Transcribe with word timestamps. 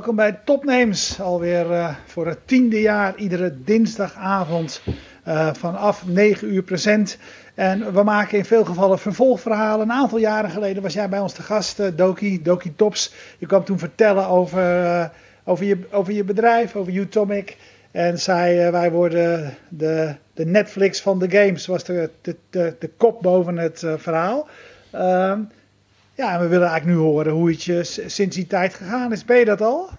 Welkom 0.00 0.18
bij 0.18 0.40
Topnames, 0.44 1.20
alweer 1.20 1.70
uh, 1.70 1.94
voor 2.06 2.26
het 2.26 2.38
tiende 2.46 2.80
jaar, 2.80 3.16
iedere 3.16 3.54
dinsdagavond 3.64 4.82
uh, 5.28 5.54
vanaf 5.54 6.06
9 6.06 6.52
uur 6.54 6.62
present. 6.62 7.18
En 7.54 7.92
we 7.92 8.02
maken 8.02 8.38
in 8.38 8.44
veel 8.44 8.64
gevallen 8.64 8.98
vervolgverhalen. 8.98 9.80
Een 9.80 9.92
aantal 9.92 10.18
jaren 10.18 10.50
geleden 10.50 10.82
was 10.82 10.92
jij 10.92 11.08
bij 11.08 11.18
ons 11.18 11.32
te 11.32 11.42
gast, 11.42 11.80
uh, 11.80 11.86
Doki, 11.96 12.42
Doki 12.42 12.76
Tops. 12.76 13.14
Je 13.38 13.46
kwam 13.46 13.64
toen 13.64 13.78
vertellen 13.78 14.26
over, 14.26 15.10
over, 15.44 15.64
je, 15.64 15.78
over 15.90 16.12
je 16.12 16.24
bedrijf, 16.24 16.76
over 16.76 16.92
Utomic. 16.92 17.56
En 17.90 18.18
zei, 18.18 18.70
wij 18.70 18.90
worden 18.90 19.54
de, 19.68 20.14
de 20.34 20.46
Netflix 20.46 21.00
van 21.00 21.18
de 21.18 21.30
games, 21.30 21.66
was 21.66 21.84
de, 21.84 22.10
de, 22.20 22.36
de, 22.50 22.74
de 22.78 22.88
kop 22.96 23.22
boven 23.22 23.56
het 23.56 23.84
verhaal. 23.96 24.48
Ehm, 24.90 25.40
ja, 26.20 26.34
en 26.34 26.40
we 26.40 26.46
willen 26.46 26.68
eigenlijk 26.68 26.98
nu 26.98 27.04
horen 27.04 27.32
hoe 27.32 27.50
het 27.50 27.62
je 27.62 27.84
sinds 28.06 28.36
die 28.36 28.46
tijd 28.46 28.74
gegaan 28.74 29.12
is. 29.12 29.24
Ben 29.24 29.38
je 29.38 29.44
dat 29.44 29.60
al? 29.60 29.90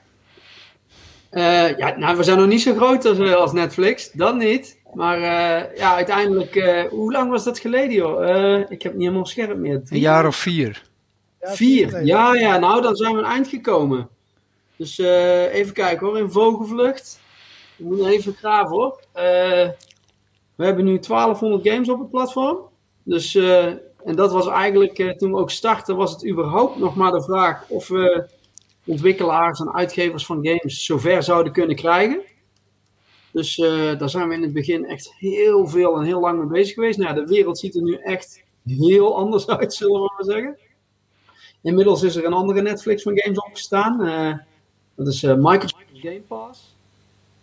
Uh, 1.31 1.77
ja, 1.77 1.98
nou, 1.98 2.17
we 2.17 2.23
zijn 2.23 2.38
nog 2.38 2.48
niet 2.48 2.62
zo 2.62 2.76
groot 2.76 3.05
als, 3.05 3.17
eh, 3.17 3.34
als 3.34 3.52
Netflix. 3.53 4.12
Dan 4.12 4.38
niet. 4.38 4.80
Maar 4.94 5.17
uh, 5.17 5.77
ja, 5.77 5.95
uiteindelijk, 5.95 6.55
uh, 6.55 6.84
hoe 6.84 7.12
lang 7.12 7.31
was 7.31 7.44
dat 7.44 7.59
geleden, 7.59 7.94
joh? 7.94 8.59
ik 8.70 8.81
heb 8.81 8.94
niet 8.94 9.02
helemaal 9.02 9.26
scherp 9.26 9.58
meer. 9.58 9.81
Een 9.89 9.99
jaar 9.99 10.27
of 10.27 10.36
vier. 10.36 10.83
Ja, 11.42 11.53
vier? 11.53 12.05
Ja, 12.05 12.36
ja, 12.36 12.58
nou, 12.58 12.81
dan 12.81 12.95
zijn 12.95 13.11
we 13.11 13.17
aan 13.17 13.23
het 13.23 13.33
eind 13.33 13.47
gekomen. 13.47 14.09
Dus 14.75 14.97
even 14.97 15.73
kijken 15.73 16.08
hoor, 16.08 16.17
in 16.17 16.31
vogelvlucht. 16.31 17.20
We 17.75 17.86
moeten 17.86 18.08
even 18.08 18.33
graven 18.33 18.75
hoor. 18.75 19.00
we 20.55 20.66
hebben 20.66 20.86
nu 20.86 21.00
1200 21.00 21.67
games 21.67 21.89
op 21.89 22.00
het 22.00 22.09
platform. 22.09 22.58
Dus 23.03 23.36
en 24.05 24.16
dat 24.16 24.31
was 24.31 24.48
eigenlijk, 24.48 25.00
uh, 25.00 25.11
toen 25.11 25.31
we 25.31 25.38
ook 25.38 25.52
startten, 25.52 25.95
was 25.95 26.11
het 26.11 26.27
überhaupt 26.27 26.77
nog 26.80 26.95
maar 26.95 27.11
de 27.11 27.23
vraag 27.23 27.66
of 27.67 27.88
we 27.88 28.25
ontwikkelaars 28.85 29.59
en 29.59 29.73
uitgevers 29.73 30.25
van 30.25 30.47
games 30.47 30.85
zover 30.85 31.23
zouden 31.23 31.53
kunnen 31.53 31.75
krijgen. 31.75 32.21
Dus 33.31 33.57
uh, 33.57 33.99
daar 33.99 34.09
zijn 34.09 34.27
we 34.27 34.33
in 34.33 34.41
het 34.41 34.53
begin 34.53 34.85
echt 34.85 35.13
heel 35.17 35.67
veel 35.67 35.97
en 35.97 36.05
heel 36.05 36.19
lang 36.19 36.39
mee 36.39 36.47
bezig 36.47 36.73
geweest. 36.73 36.99
Nou, 36.99 37.15
de 37.15 37.25
wereld 37.25 37.59
ziet 37.59 37.75
er 37.75 37.81
nu 37.81 37.93
echt 37.95 38.43
heel 38.65 39.15
anders 39.17 39.47
uit, 39.57 39.73
zullen 39.73 40.02
we 40.02 40.11
maar 40.17 40.35
zeggen. 40.35 40.57
Inmiddels 41.61 42.03
is 42.03 42.15
er 42.15 42.25
een 42.25 42.33
andere 42.33 42.61
Netflix 42.61 43.03
van 43.03 43.19
games 43.19 43.39
opgestaan. 43.39 44.05
Uh, 44.05 44.33
dat 44.95 45.07
is 45.07 45.21
Microsoft 45.21 45.85
Game 45.93 46.21
Pass. 46.27 46.75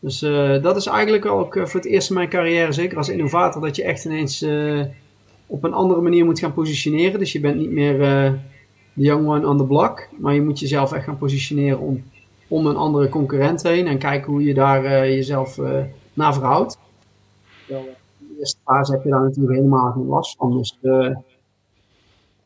Dus 0.01 0.19
dat 0.63 0.77
is 0.77 0.87
eigenlijk 0.87 1.27
ook 1.27 1.55
voor 1.55 1.81
het 1.81 1.85
eerst 1.85 2.09
in 2.09 2.15
mijn 2.15 2.29
carrière, 2.29 2.73
zeker 2.73 2.97
als 2.97 3.09
innovator, 3.09 3.63
dat 3.63 3.77
je 3.77 3.83
echt 3.83 4.05
ineens 4.05 4.45
op 5.47 5.65
een 5.65 5.73
andere 5.73 6.01
manier 6.01 6.25
moet 6.25 6.39
gaan 6.39 6.55
positioneren. 6.55 7.19
Dus 7.19 7.33
je 7.33 7.41
bent 7.41 7.57
niet 7.57 7.71
meer 7.71 8.39
de 8.99 9.05
young 9.05 9.27
one 9.29 9.47
on 9.49 9.57
the 9.57 9.65
block, 9.65 10.09
maar 10.17 10.35
je 10.35 10.43
moet 10.43 10.59
jezelf 10.59 10.93
echt 10.93 11.05
gaan 11.05 11.19
positioneren 11.19 11.79
om, 11.79 12.05
om 12.49 12.67
een 12.67 12.77
andere 12.77 13.09
concurrent 13.09 13.63
heen 13.63 13.87
en 13.87 13.99
kijken 13.99 14.33
hoe 14.33 14.45
je 14.45 14.55
daar 14.55 14.85
uh, 14.85 15.05
jezelf 15.05 15.59
uh, 15.59 15.81
naar 16.15 16.35
verhoudt. 16.35 16.79
in 17.67 17.77
de 18.19 18.39
eerste 18.39 18.59
fase 18.65 18.93
heb 18.93 19.05
je 19.05 19.11
daar 19.11 19.23
natuurlijk 19.23 19.57
helemaal 19.57 19.93
geen 19.93 20.07
last 20.07 20.37
van. 20.37 20.57
Dus 20.57 20.79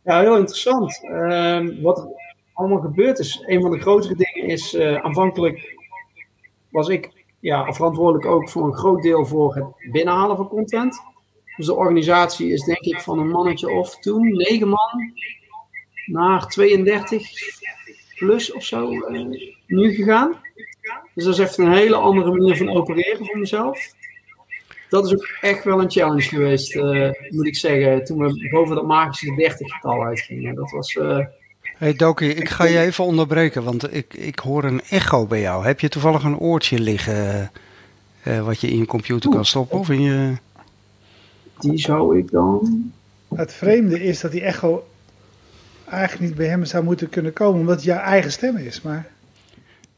ja, 0.04 0.20
heel 0.20 0.36
interessant. 0.36 1.00
Ehm, 1.04 1.82
wat 1.82 1.98
er 1.98 2.08
allemaal 2.52 2.80
gebeurd 2.80 3.18
is, 3.18 3.42
een 3.46 3.60
van 3.60 3.70
de 3.70 3.80
grotere 3.80 4.14
dingen 4.14 4.50
is 4.50 4.78
aanvankelijk 4.78 5.80
was 6.68 6.88
ik 6.88 7.26
ja, 7.40 7.72
verantwoordelijk 7.72 8.26
ook 8.26 8.48
voor 8.48 8.64
een 8.64 8.74
groot 8.74 9.02
deel 9.02 9.24
voor 9.26 9.54
het 9.54 9.90
binnenhalen 9.92 10.36
van 10.36 10.48
content. 10.48 11.02
Dus 11.56 11.66
de 11.66 11.74
organisatie 11.74 12.52
is 12.52 12.64
denk 12.64 12.80
ik 12.80 13.00
van 13.00 13.18
een 13.18 13.30
mannetje 13.30 13.70
of 13.70 13.98
toen, 13.98 14.28
negen 14.28 14.68
man, 14.68 15.12
naar 16.06 16.46
32 16.46 17.30
plus 18.16 18.52
of 18.52 18.64
zo 18.64 18.90
uh, 18.92 19.26
nu 19.66 19.94
gegaan. 19.94 20.36
Dus 21.14 21.24
dat 21.24 21.32
is 21.32 21.38
echt 21.38 21.58
een 21.58 21.72
hele 21.72 21.96
andere 21.96 22.30
manier 22.30 22.56
van 22.56 22.68
opereren 22.68 23.26
voor 23.26 23.38
mezelf. 23.38 23.94
Dat 24.88 25.06
is 25.06 25.12
ook 25.12 25.28
echt 25.40 25.64
wel 25.64 25.80
een 25.80 25.90
challenge 25.90 26.22
geweest, 26.22 26.74
uh, 26.74 27.10
moet 27.30 27.46
ik 27.46 27.56
zeggen, 27.56 28.04
toen 28.04 28.18
we 28.18 28.48
boven 28.50 28.74
dat 28.74 28.86
magische 28.86 29.52
30-getal 29.52 30.04
uitgingen. 30.04 30.54
Dat 30.54 30.70
was... 30.70 30.94
Uh, 30.94 31.18
hey 31.62 31.94
Doki, 31.94 32.28
ik 32.28 32.48
ga 32.48 32.64
je 32.64 32.78
even 32.78 33.04
onderbreken, 33.04 33.62
want 33.62 33.94
ik, 33.94 34.14
ik 34.14 34.38
hoor 34.38 34.64
een 34.64 34.80
echo 34.82 35.26
bij 35.26 35.40
jou. 35.40 35.64
Heb 35.64 35.80
je 35.80 35.88
toevallig 35.88 36.22
een 36.22 36.38
oortje 36.38 36.78
liggen 36.78 37.50
wat 38.44 38.60
je 38.60 38.68
in 38.68 38.78
je 38.78 38.86
computer 38.86 39.30
kan 39.30 39.44
stoppen? 39.44 39.78
Of 39.78 39.90
in 39.90 40.02
je... 40.02 40.36
Die 41.58 41.78
zou 41.78 42.18
ik 42.18 42.30
dan. 42.30 42.92
Het 43.34 43.52
vreemde 43.52 44.02
is 44.02 44.20
dat 44.20 44.32
die 44.32 44.42
echo 44.42 44.84
eigenlijk 45.92 46.28
niet 46.28 46.34
bij 46.34 46.46
hem 46.46 46.64
zou 46.64 46.84
moeten 46.84 47.08
kunnen 47.08 47.32
komen, 47.32 47.60
omdat 47.60 47.74
het 47.74 47.84
jouw 47.84 47.98
eigen 47.98 48.32
stem 48.32 48.56
is. 48.56 48.82
Maar... 48.82 49.06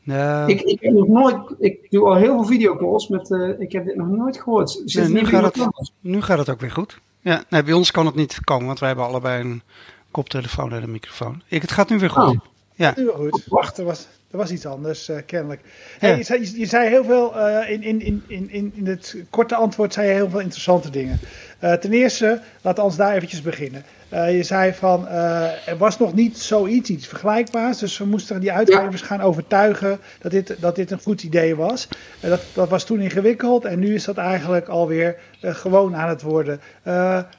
Nou... 0.03 0.50
Ik, 0.50 0.60
ik, 0.60 0.81
heb 0.81 0.93
nog 0.93 1.09
nooit, 1.09 1.37
ik 1.59 1.91
doe 1.91 2.06
al 2.06 2.15
heel 2.15 2.34
veel 2.34 2.44
videocalls 2.44 3.09
met, 3.09 3.31
uh, 3.31 3.60
ik 3.60 3.72
heb 3.72 3.84
dit 3.84 3.97
nog 3.97 4.09
nooit 4.09 4.41
gehoord. 4.41 4.83
Nee, 4.84 5.09
nu, 5.09 5.27
gaat 5.27 5.54
het, 5.54 5.91
nu 6.00 6.22
gaat 6.22 6.38
het 6.38 6.49
ook 6.49 6.60
weer 6.60 6.71
goed. 6.71 7.00
Ja, 7.21 7.44
nee, 7.49 7.62
bij 7.62 7.72
ons 7.72 7.91
kan 7.91 8.06
het 8.06 8.15
niet 8.15 8.41
komen, 8.44 8.66
want 8.66 8.78
wij 8.78 8.88
hebben 8.88 9.06
allebei 9.06 9.41
een 9.41 9.62
koptelefoon 10.10 10.72
en 10.72 10.83
een 10.83 10.91
microfoon. 10.91 11.43
Ik, 11.49 11.62
het 11.62 11.72
gaat 11.72 11.88
nu 11.88 11.99
weer 11.99 12.10
goed. 12.10 12.34
Oh. 12.34 12.41
Ja. 12.75 12.93
Nu 12.97 13.05
weer 13.05 13.15
goed. 13.15 13.45
Wacht, 13.49 13.79
er 13.79 13.85
was, 13.85 14.07
er 14.31 14.39
was 14.39 14.51
iets 14.51 14.67
anders, 14.67 15.09
uh, 15.09 15.17
kennelijk. 15.27 15.61
Hey, 15.99 16.17
je, 16.17 16.23
zei, 16.23 16.51
je, 16.59 16.67
zei, 16.67 16.89
heel 16.89 17.05
veel, 17.05 17.37
uh, 17.37 17.71
in, 17.71 17.83
in, 17.83 18.01
in, 18.27 18.51
in, 18.51 18.73
in 18.75 18.87
het 18.87 19.17
korte 19.31 19.55
antwoord 19.55 19.93
zei 19.93 20.09
je 20.09 20.15
heel 20.15 20.31
veel 20.31 20.41
interessante 20.41 20.91
dingen. 20.91 21.21
Uh, 21.61 21.73
ten 21.73 21.93
eerste, 21.93 22.41
laten 22.63 22.83
we 22.83 22.89
ons 22.89 22.97
daar 22.97 23.15
eventjes 23.15 23.43
beginnen. 23.43 23.84
je 24.11 24.43
zei 24.43 24.73
van, 24.73 25.09
er 25.09 25.77
was 25.79 25.99
nog 25.99 26.15
niet 26.15 26.39
zoiets, 26.39 26.91
iets 26.91 27.07
vergelijkbaars. 27.07 27.79
Dus 27.79 27.99
we 27.99 28.05
moesten 28.05 28.41
die 28.41 28.53
uitgevers 28.53 29.03
gaan 29.03 29.21
overtuigen 29.21 29.99
dat 30.21 30.31
dit, 30.31 30.57
dat 30.61 30.77
dit 30.77 30.91
een 30.91 31.01
goed 31.01 31.23
idee 31.23 31.57
was. 31.57 31.89
dat, 32.21 32.43
dat 32.53 32.69
was 32.69 32.84
toen 32.84 33.01
ingewikkeld 33.01 33.65
en 33.65 33.79
nu 33.79 33.95
is 33.95 34.05
dat 34.05 34.17
eigenlijk 34.17 34.69
alweer 34.69 35.17
gewoon 35.41 35.97
aan 35.97 36.09
het 36.09 36.23
worden. 36.23 36.61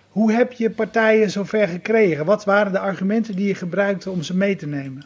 hoe 0.10 0.32
heb 0.32 0.52
je 0.52 0.70
partijen 0.70 1.32
zover 1.32 1.68
gekregen? 1.68 2.26
Wat 2.26 2.46
waren 2.46 2.72
de 2.72 2.80
argumenten 2.80 3.36
die 3.36 3.48
je 3.48 3.56
gebruikte 3.56 4.10
om 4.10 4.24
ze 4.24 4.36
mee 4.36 4.56
te 4.56 4.68
nemen? 4.68 5.06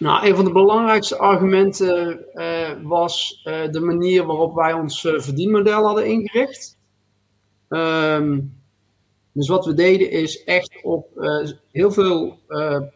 Nou, 0.00 0.26
een 0.26 0.36
van 0.36 0.44
de 0.44 0.52
belangrijkste 0.52 1.16
argumenten 1.16 2.24
uh, 2.34 2.70
was 2.82 3.42
uh, 3.44 3.72
de 3.72 3.80
manier 3.80 4.26
waarop 4.26 4.54
wij 4.54 4.72
ons 4.72 5.04
uh, 5.04 5.20
verdienmodel 5.20 5.84
hadden 5.84 6.06
ingericht. 6.06 6.76
Um, 7.68 8.58
dus 9.32 9.48
wat 9.48 9.64
we 9.64 9.74
deden 9.74 10.10
is 10.10 10.44
echt 10.44 10.78
op 10.82 11.06
heel 11.70 11.92
veel 11.92 12.38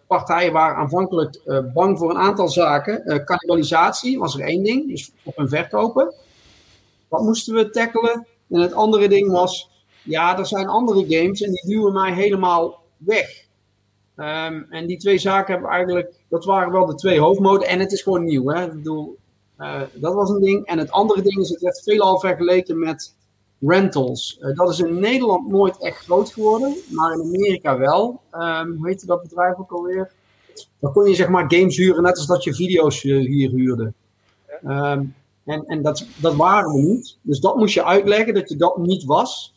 partijen 0.07 0.53
waren 0.53 0.77
aanvankelijk 0.77 1.41
bang 1.75 1.99
voor 1.99 2.11
een 2.11 2.17
aantal 2.17 2.49
zaken. 2.49 3.25
cannibalisatie 3.25 4.19
was 4.19 4.35
er 4.35 4.41
één 4.41 4.63
ding, 4.63 4.89
dus 4.89 5.11
op 5.23 5.39
een 5.39 5.49
verkopen. 5.49 6.15
Wat 7.09 7.23
moesten 7.23 7.55
we 7.55 7.71
tackelen? 7.71 8.27
En 8.51 8.61
het 8.61 8.73
andere 8.73 9.09
ding 9.09 9.31
was, 9.31 9.71
ja, 10.03 10.39
er 10.39 10.47
zijn 10.47 10.67
andere 10.69 11.05
games 11.09 11.41
en 11.41 11.51
die 11.51 11.67
duwen 11.67 11.93
mij 11.93 12.13
helemaal 12.13 12.83
weg. 12.97 13.44
Um, 14.17 14.67
en 14.71 14.87
die 14.87 14.97
twee 14.97 15.19
zaken 15.19 15.53
hebben 15.53 15.71
eigenlijk, 15.71 16.15
dat 16.29 16.45
waren 16.45 16.73
wel 16.73 16.87
de 16.87 16.95
twee 16.95 17.21
hoofdmoden. 17.21 17.69
En 17.69 17.81
het 17.81 17.93
is 17.93 18.03
gewoon 18.03 18.25
nieuw. 18.25 18.49
Hè? 18.49 18.65
Ik 18.65 18.73
bedoel, 18.73 19.17
uh, 19.59 19.81
dat 19.95 20.15
was 20.15 20.31
een 20.31 20.41
ding. 20.41 20.67
En 20.67 20.79
het 20.79 20.91
andere 20.91 21.23
ding 21.23 21.39
is, 21.39 21.49
het 21.49 21.61
werd 21.61 21.83
veelal 21.83 22.21
vergeleken 22.21 22.79
met 22.79 23.15
rentals. 23.61 24.39
Uh, 24.41 24.57
dat 24.57 24.71
is 24.71 24.79
in 24.79 24.99
Nederland 24.99 25.49
nooit 25.49 25.83
echt 25.83 25.97
groot 25.97 26.33
geworden, 26.33 26.75
maar 26.91 27.13
in 27.13 27.21
Amerika 27.21 27.79
wel. 27.79 28.21
Um, 28.33 28.77
hoe 28.77 28.89
heette 28.89 29.07
dat 29.07 29.23
bedrijf 29.23 29.57
ook 29.57 29.73
alweer? 29.73 30.13
Dan 30.79 30.93
kon 30.93 31.09
je 31.09 31.15
zeg 31.15 31.29
maar 31.29 31.45
games 31.49 31.77
huren, 31.77 32.03
net 32.03 32.17
als 32.17 32.27
dat 32.27 32.45
je 32.45 32.55
video's 32.55 33.03
uh, 33.03 33.27
hier 33.27 33.51
huurde. 33.51 33.93
Um, 34.65 35.15
en 35.45 35.65
en 35.67 35.83
dat, 35.83 36.07
dat 36.21 36.35
waren 36.35 36.73
we 36.73 36.81
niet. 36.81 37.19
Dus 37.23 37.41
dat 37.41 37.57
moest 37.57 37.75
je 37.75 37.85
uitleggen, 37.85 38.35
dat 38.35 38.49
je 38.49 38.57
dat 38.57 38.77
niet 38.77 39.05
was. 39.05 39.54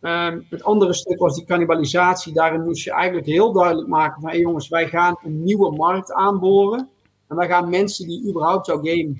Um, 0.00 0.46
het 0.50 0.62
andere 0.62 0.94
stuk 0.94 1.18
was 1.18 1.34
die 1.34 1.44
cannibalisatie. 1.44 2.32
Daarin 2.32 2.64
moest 2.64 2.84
je 2.84 2.92
eigenlijk 2.92 3.26
heel 3.26 3.52
duidelijk 3.52 3.88
maken 3.88 4.22
van, 4.22 4.38
jongens, 4.38 4.68
wij 4.68 4.88
gaan 4.88 5.18
een 5.22 5.42
nieuwe 5.42 5.76
markt 5.76 6.12
aanboren. 6.12 6.88
En 7.28 7.36
wij 7.36 7.48
gaan 7.48 7.68
mensen 7.68 8.06
die 8.06 8.28
überhaupt 8.28 8.66
jouw 8.66 8.76
game 8.76 9.16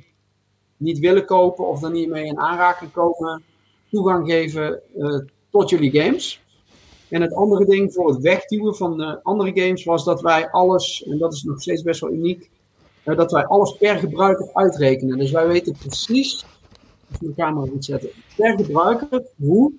niet 0.77 0.99
willen 0.99 1.25
kopen 1.25 1.69
of 1.69 1.83
er 1.83 1.91
niet 1.91 2.09
mee 2.09 2.25
in 2.25 2.39
aanraking 2.39 2.93
komen, 2.93 3.43
toegang 3.91 4.31
geven 4.31 4.81
uh, 4.97 5.21
tot 5.51 5.71
jullie 5.71 6.01
games. 6.01 6.43
En 7.09 7.21
het 7.21 7.35
andere 7.35 7.65
ding 7.65 7.93
voor 7.93 8.09
het 8.09 8.21
wegduwen 8.21 8.75
van 8.77 9.01
uh, 9.01 9.15
andere 9.23 9.61
games 9.61 9.85
was 9.85 10.05
dat 10.05 10.21
wij 10.21 10.51
alles, 10.51 11.05
en 11.05 11.19
dat 11.19 11.33
is 11.33 11.43
nog 11.43 11.61
steeds 11.61 11.83
best 11.83 12.01
wel 12.01 12.13
uniek, 12.13 12.51
uh, 13.05 13.17
dat 13.17 13.33
wij 13.33 13.47
alles 13.47 13.77
per 13.77 13.97
gebruiker 13.97 14.51
uitrekenen. 14.53 15.19
Dus 15.19 15.31
wij 15.31 15.47
weten 15.47 15.77
precies, 15.79 16.47
als 17.11 17.19
de 17.19 17.35
camera 17.35 17.71
goed 17.71 17.85
zetten, 17.85 18.09
per 18.37 18.59
gebruiker 18.59 19.23
hoe 19.37 19.73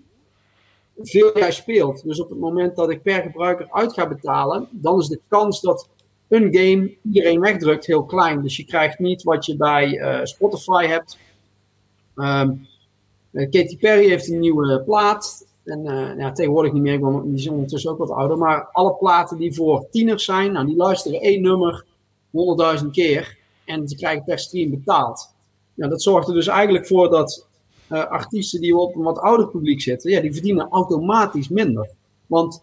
veel 1.01 1.37
jij 1.37 1.51
speelt. 1.51 2.03
Dus 2.03 2.21
op 2.21 2.29
het 2.29 2.39
moment 2.39 2.75
dat 2.75 2.89
ik 2.89 3.01
per 3.01 3.21
gebruiker 3.21 3.67
uit 3.71 3.93
ga 3.93 4.07
betalen, 4.07 4.67
dan 4.71 4.99
is 4.99 5.07
de 5.07 5.19
kans 5.27 5.61
dat 5.61 5.87
een 6.27 6.55
game 6.55 6.95
iedereen 7.03 7.39
wegdrukt 7.39 7.85
heel 7.85 8.03
klein. 8.03 8.41
Dus 8.41 8.57
je 8.57 8.65
krijgt 8.65 8.99
niet 8.99 9.23
wat 9.23 9.45
je 9.45 9.55
bij 9.55 9.87
uh, 9.87 10.19
Spotify 10.23 10.85
hebt. 10.85 11.17
Um, 12.15 12.67
Katy 13.33 13.77
Perry 13.77 14.09
heeft 14.09 14.29
een 14.29 14.39
nieuwe 14.39 14.81
plaat. 14.85 15.47
En 15.63 15.83
ja, 16.17 16.31
tegenwoordig 16.31 16.73
niet 16.73 16.81
meer, 16.81 16.93
ik 16.93 17.23
die 17.23 17.33
is 17.33 17.47
ondertussen 17.47 17.91
ook 17.91 17.97
wat 17.97 18.09
ouder. 18.09 18.37
Maar 18.37 18.69
alle 18.71 18.93
platen 18.93 19.37
die 19.37 19.53
voor 19.53 19.87
tieners 19.91 20.25
zijn, 20.25 20.51
nou, 20.51 20.65
die 20.65 20.75
luisteren 20.75 21.21
één 21.21 21.41
nummer 21.41 21.85
honderdduizend 22.31 22.91
keer. 22.91 23.37
en 23.65 23.87
ze 23.87 23.95
krijgen 23.95 24.23
per 24.23 24.39
stream 24.39 24.69
betaald. 24.69 25.33
Ja, 25.73 25.87
dat 25.87 26.01
zorgt 26.01 26.27
er 26.27 26.33
dus 26.33 26.47
eigenlijk 26.47 26.87
voor 26.87 27.09
dat 27.09 27.47
uh, 27.89 28.05
artiesten 28.05 28.61
die 28.61 28.77
op 28.77 28.95
een 28.95 29.01
wat 29.01 29.19
ouder 29.19 29.47
publiek 29.47 29.81
zitten, 29.81 30.11
ja, 30.11 30.21
die 30.21 30.33
verdienen 30.33 30.69
automatisch 30.69 31.49
minder. 31.49 31.89
Want 32.27 32.61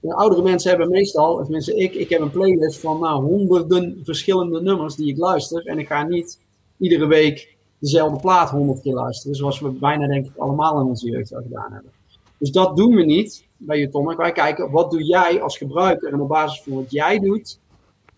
de 0.00 0.14
oudere 0.14 0.42
mensen 0.42 0.70
hebben 0.70 0.90
meestal, 0.90 1.34
of 1.34 1.48
mensen 1.48 1.78
ik, 1.78 1.94
ik 1.94 2.08
heb 2.08 2.20
een 2.20 2.30
playlist 2.30 2.80
van 2.80 3.00
nou, 3.00 3.24
honderden 3.24 4.00
verschillende 4.04 4.62
nummers 4.62 4.94
die 4.94 5.08
ik 5.08 5.18
luister. 5.18 5.66
En 5.66 5.78
ik 5.78 5.86
ga 5.86 6.02
niet 6.02 6.38
iedere 6.78 7.06
week 7.06 7.56
dezelfde 7.78 8.20
plaat 8.20 8.50
honderd 8.50 8.80
keer 8.80 8.94
luisteren. 8.94 9.36
Zoals 9.36 9.60
we 9.60 9.68
bijna 9.68 10.06
denk 10.06 10.26
ik 10.26 10.36
allemaal 10.36 10.80
in 10.80 10.86
onze 10.86 11.10
jeugd 11.10 11.34
al 11.34 11.42
gedaan 11.42 11.72
hebben. 11.72 11.90
Dus 12.38 12.50
dat 12.50 12.76
doen 12.76 12.94
we 12.94 13.04
niet 13.04 13.44
bij 13.56 13.80
Utomic. 13.80 14.16
Wij 14.16 14.32
kijken, 14.32 14.70
wat 14.70 14.90
doe 14.90 15.04
jij 15.04 15.42
als 15.42 15.58
gebruiker? 15.58 16.12
En 16.12 16.20
op 16.20 16.28
basis 16.28 16.62
van 16.62 16.74
wat 16.74 16.90
jij 16.90 17.18
doet, 17.18 17.58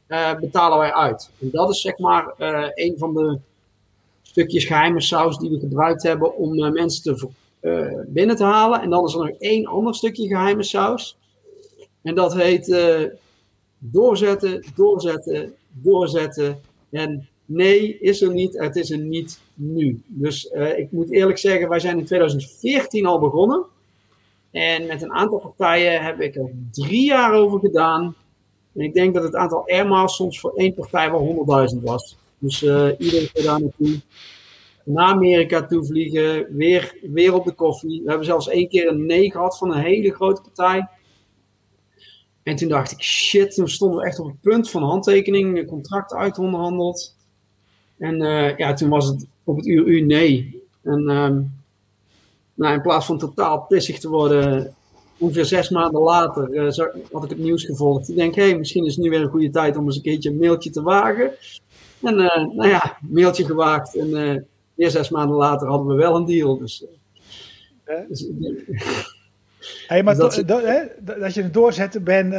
uh, 0.09 0.35
betalen 0.35 0.79
wij 0.79 0.93
uit. 0.93 1.31
En 1.41 1.51
dat 1.51 1.71
is 1.71 1.81
zeg 1.81 1.99
maar 1.99 2.35
uh, 2.39 2.67
een 2.75 2.95
van 2.99 3.15
de 3.15 3.39
stukjes 4.35 4.65
geheime 4.65 5.01
saus 5.01 5.39
die 5.39 5.51
we 5.51 5.59
gebruikt 5.59 6.03
hebben 6.03 6.37
om 6.37 6.59
uh, 6.59 6.71
mensen 6.71 7.03
te 7.03 7.29
binnen 8.07 8.37
te 8.37 8.45
halen. 8.45 8.81
En 8.81 8.91
dan 8.91 9.05
is 9.05 9.15
er 9.15 9.19
nog 9.19 9.39
één 9.39 9.67
ander 9.67 9.95
stukje 9.95 10.27
geheime 10.27 10.63
saus. 10.63 11.17
En 12.03 12.15
dat 12.15 12.35
heet 12.35 12.77
doorzetten, 13.79 14.65
doorzetten, 14.75 15.55
doorzetten. 15.73 16.61
En 16.91 17.29
nee, 17.45 17.99
is 17.99 18.23
er 18.23 18.33
niet. 18.33 18.59
Het 18.59 18.77
is 18.77 18.91
er 18.91 18.99
niet 18.99 19.41
nu. 19.55 20.03
Dus 20.07 20.45
ik 20.77 20.93
moet 20.93 21.13
eerlijk 21.13 21.39
zeggen, 21.39 21.69
wij 21.69 21.81
zijn 21.81 21.99
in 21.99 22.05
2014 22.05 23.07
al 23.07 23.19
begonnen. 23.19 23.65
En 24.51 24.87
met 24.87 25.03
een 25.03 25.13
aantal 25.13 25.39
partijen 25.39 26.03
heb 26.03 26.21
ik 26.21 26.35
er 26.35 26.51
drie 26.71 27.05
jaar 27.05 27.33
over 27.33 27.59
gedaan. 27.59 28.15
En 28.75 28.81
ik 28.81 28.95
denk 28.95 29.15
dat 29.15 29.23
het 29.23 29.35
aantal 29.35 29.69
airmiles 29.69 30.15
soms 30.15 30.41
voor 30.41 30.53
één 30.55 30.75
partij 30.75 31.11
wel 31.11 31.47
100.000 31.75 31.83
was. 31.83 32.17
Dus 32.45 32.63
uh, 32.63 32.89
iedereen 32.99 33.29
keer 33.33 33.43
daar 33.43 33.61
naartoe. 33.61 34.01
Naar 34.85 35.13
Amerika 35.13 35.67
toe 35.67 35.85
vliegen. 35.85 36.57
Weer, 36.57 36.97
weer 37.03 37.35
op 37.35 37.45
de 37.45 37.53
koffie. 37.53 38.03
We 38.03 38.09
hebben 38.09 38.27
zelfs 38.27 38.49
één 38.49 38.69
keer 38.69 38.89
een 38.89 39.07
nee 39.07 39.31
gehad 39.31 39.59
van 39.59 39.73
een 39.73 39.83
hele 39.83 40.15
grote 40.15 40.41
partij. 40.41 40.89
En 42.43 42.57
toen 42.57 42.69
dacht 42.69 42.93
ik, 42.93 43.03
shit, 43.03 43.55
toen 43.55 43.69
stonden 43.69 43.99
we 43.99 44.07
echt 44.07 44.19
op 44.19 44.27
het 44.27 44.41
punt 44.41 44.71
van 44.71 44.83
handtekening, 44.83 45.67
contract 45.67 46.15
uitonderhandeld. 46.15 47.17
En 47.99 48.23
uh, 48.23 48.57
ja, 48.57 48.73
toen 48.73 48.89
was 48.89 49.07
het 49.07 49.27
op 49.45 49.57
het 49.57 49.67
uur 49.67 49.87
u 49.87 50.01
nee. 50.01 50.63
En 50.83 51.11
um, 51.11 51.53
nou, 52.55 52.75
in 52.75 52.83
plaats 52.83 53.07
van 53.07 53.19
totaal 53.19 53.61
pissig 53.61 53.99
te 53.99 54.09
worden, 54.09 54.75
ongeveer 55.19 55.45
zes 55.45 55.69
maanden 55.69 56.01
later 56.01 56.51
uh, 56.51 56.87
had 57.13 57.25
ik 57.25 57.31
het 57.31 57.39
nieuws 57.39 57.65
gevolgd. 57.65 58.09
Ik 58.09 58.17
denk, 58.17 58.35
hé, 58.35 58.43
hey, 58.43 58.59
misschien 58.59 58.85
is 58.85 58.95
het 58.95 59.05
nu 59.05 59.11
weer 59.11 59.21
een 59.21 59.31
goede 59.31 59.51
tijd 59.51 59.77
om 59.77 59.85
eens 59.85 59.97
een 59.97 60.03
keertje 60.03 60.31
een 60.31 60.39
mailtje 60.39 60.71
te 60.71 60.83
wagen. 60.83 61.33
En 62.05 62.21
uh, 62.21 62.57
nou 62.57 62.69
ja, 62.69 62.97
mailtje 63.01 63.45
gewaagd. 63.45 63.97
En 63.97 64.09
uh, 64.09 64.41
weer 64.75 64.91
zes 64.91 65.09
maanden 65.09 65.37
later 65.37 65.69
hadden 65.69 65.87
we 65.87 65.95
wel 65.95 66.17
een 66.17 66.25
deal. 66.25 66.59
Dus, 66.59 66.85
dus 68.09 68.27
hey, 69.89 70.03
maar 70.03 70.17
dat, 70.17 70.43
dat, 70.47 70.63
hè, 70.63 70.81
dat 71.01 71.35
je 71.35 71.43
het 71.43 71.55
doorzetten 71.55 72.05
bent, 72.05 72.35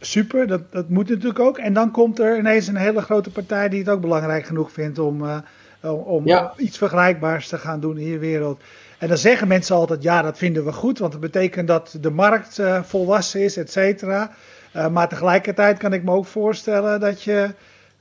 super, 0.00 0.46
dat, 0.46 0.72
dat 0.72 0.88
moet 0.88 1.08
natuurlijk 1.08 1.38
ook. 1.38 1.58
En 1.58 1.72
dan 1.72 1.90
komt 1.90 2.18
er 2.18 2.38
ineens 2.38 2.66
een 2.66 2.76
hele 2.76 3.02
grote 3.02 3.30
partij 3.30 3.68
die 3.68 3.78
het 3.78 3.88
ook 3.88 4.00
belangrijk 4.00 4.44
genoeg 4.44 4.72
vindt 4.72 4.98
om 4.98 5.42
om 5.82 6.26
ja. 6.26 6.52
iets 6.56 6.78
vergelijkbaars 6.78 7.48
te 7.48 7.58
gaan 7.58 7.80
doen 7.80 7.98
in 7.98 8.06
je 8.06 8.18
wereld. 8.18 8.60
En 8.98 9.08
dan 9.08 9.16
zeggen 9.16 9.48
mensen 9.48 9.76
altijd, 9.76 10.02
ja, 10.02 10.22
dat 10.22 10.38
vinden 10.38 10.64
we 10.64 10.72
goed, 10.72 10.98
want 10.98 11.12
dat 11.12 11.20
betekent 11.20 11.68
dat 11.68 11.96
de 12.00 12.10
markt 12.10 12.58
uh, 12.58 12.82
volwassen 12.82 13.40
is, 13.40 13.56
et 13.56 13.72
cetera. 13.72 14.30
Uh, 14.76 14.88
maar 14.88 15.08
tegelijkertijd 15.08 15.78
kan 15.78 15.92
ik 15.92 16.04
me 16.04 16.12
ook 16.12 16.26
voorstellen 16.26 17.00
dat 17.00 17.22
je 17.22 17.50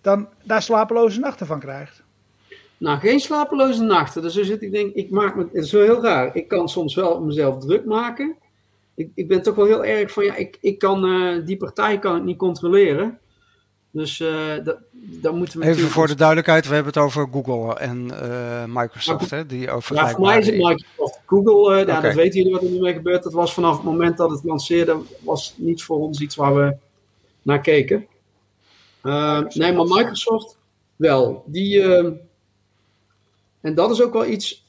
dan 0.08 0.28
daar 0.44 0.62
slapeloze 0.62 1.20
nachten 1.20 1.48
van 1.48 1.60
krijgt. 1.60 2.04
Nou, 2.78 3.00
geen 3.00 3.20
slapeloze 3.20 3.84
nachten. 3.84 4.22
Dus 4.22 4.34
zo 4.34 4.44
zit 4.44 4.62
ik 4.62 4.72
denk, 4.72 4.94
ik 4.94 5.10
maak 5.10 5.36
me, 5.36 5.44
het 5.44 5.64
is 5.64 5.72
wel 5.72 5.82
heel 5.84 6.02
raar. 6.02 6.36
Ik 6.36 6.48
kan 6.48 6.70
soms 6.70 6.96
wel 6.96 7.22
mezelf 7.22 7.60
druk 7.60 7.86
maken. 7.86 8.36
Ik, 8.96 9.10
ik 9.16 9.28
ben 9.28 9.42
toch 9.42 9.56
wel 9.56 9.66
heel 9.66 9.86
erg 9.86 10.12
van, 10.12 10.24
ja, 10.24 10.36
ik, 10.36 10.58
ik 10.62 10.80
kan, 10.80 11.06
uh, 11.06 11.46
die 11.46 11.58
partij 11.58 12.00
kan 12.00 12.14
het 12.14 12.24
niet 12.24 12.38
controleren. 12.38 13.20
Dus 13.92 14.20
uh, 14.20 14.30
dat, 14.64 14.78
dan 14.92 15.38
moeten 15.38 15.60
we. 15.60 15.66
Even 15.66 15.90
voor 15.90 16.08
de 16.08 16.16
duidelijkheid, 16.16 16.68
we 16.68 16.74
hebben 16.74 16.94
het 16.94 17.04
over 17.04 17.28
Google 17.32 17.76
en 17.76 18.08
uh, 18.12 18.64
Microsoft, 18.68 19.30
hè, 19.30 19.46
die 19.46 19.72
over. 19.72 19.96
Ja, 19.96 20.10
voor 20.10 20.22
mij 20.22 20.38
is 20.40 20.46
het 20.46 20.56
Microsoft. 20.56 21.20
Google, 21.26 21.76
uh, 21.76 21.82
okay. 21.82 21.96
ja, 21.96 22.02
dat 22.02 22.14
weten 22.14 22.38
jullie 22.38 22.54
wat 22.54 22.64
er 22.64 22.70
nu 22.70 22.80
mee 22.80 22.94
gebeurt. 22.94 23.24
Dat 23.24 23.34
was 23.34 23.54
vanaf 23.54 23.76
het 23.76 23.84
moment 23.84 24.18
dat 24.18 24.30
het 24.30 24.44
lanceerde, 24.44 24.98
was 25.20 25.54
niet 25.58 25.84
voor 25.84 25.98
ons 25.98 26.20
iets 26.20 26.36
waar 26.36 26.56
we 26.56 26.76
naar 27.42 27.62
keken. 27.62 28.08
Nee, 29.02 29.74
maar 29.74 29.86
Microsoft 29.86 30.58
wel. 30.96 31.44
Die, 31.46 31.82
en 33.62 33.76
dat 33.76 33.92
is 33.92 34.02
ook 34.02 34.14
wel 34.14 34.26
iets. 34.26 34.66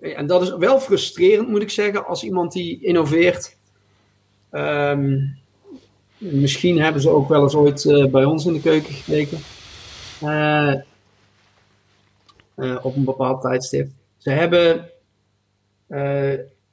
en 0.00 0.26
dat 0.26 0.42
is 0.42 0.56
wel 0.56 0.80
frustrerend, 0.80 1.48
moet 1.48 1.62
ik 1.62 1.70
zeggen, 1.70 2.06
als 2.06 2.22
iemand 2.22 2.52
die 2.52 2.82
innoveert. 2.82 3.56
Um, 4.50 5.40
Misschien 6.30 6.80
hebben 6.80 7.02
ze 7.02 7.08
ook 7.08 7.28
wel 7.28 7.42
eens 7.42 7.54
ooit 7.54 7.84
uh, 7.84 8.06
bij 8.06 8.24
ons 8.24 8.46
in 8.46 8.52
de 8.52 8.60
keuken 8.60 8.94
gekeken. 8.94 9.38
Uh, 10.22 10.74
uh, 12.56 12.84
op 12.84 12.96
een 12.96 13.04
bepaald 13.04 13.40
tijdstip. 13.40 13.88
Ze 14.16 14.30
hebben 14.30 14.90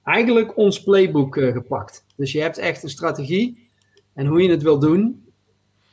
eigenlijk 0.04 0.58
ons 0.58 0.84
playbook 0.84 1.36
gepakt. 1.36 2.06
Dus 2.16 2.32
je 2.32 2.42
hebt 2.42 2.58
echt 2.58 2.84
een 2.84 2.90
strategie 2.90 3.70
en 4.14 4.26
hoe 4.26 4.42
je 4.42 4.50
het 4.50 4.62
wil 4.62 4.80
doen. 4.80 5.29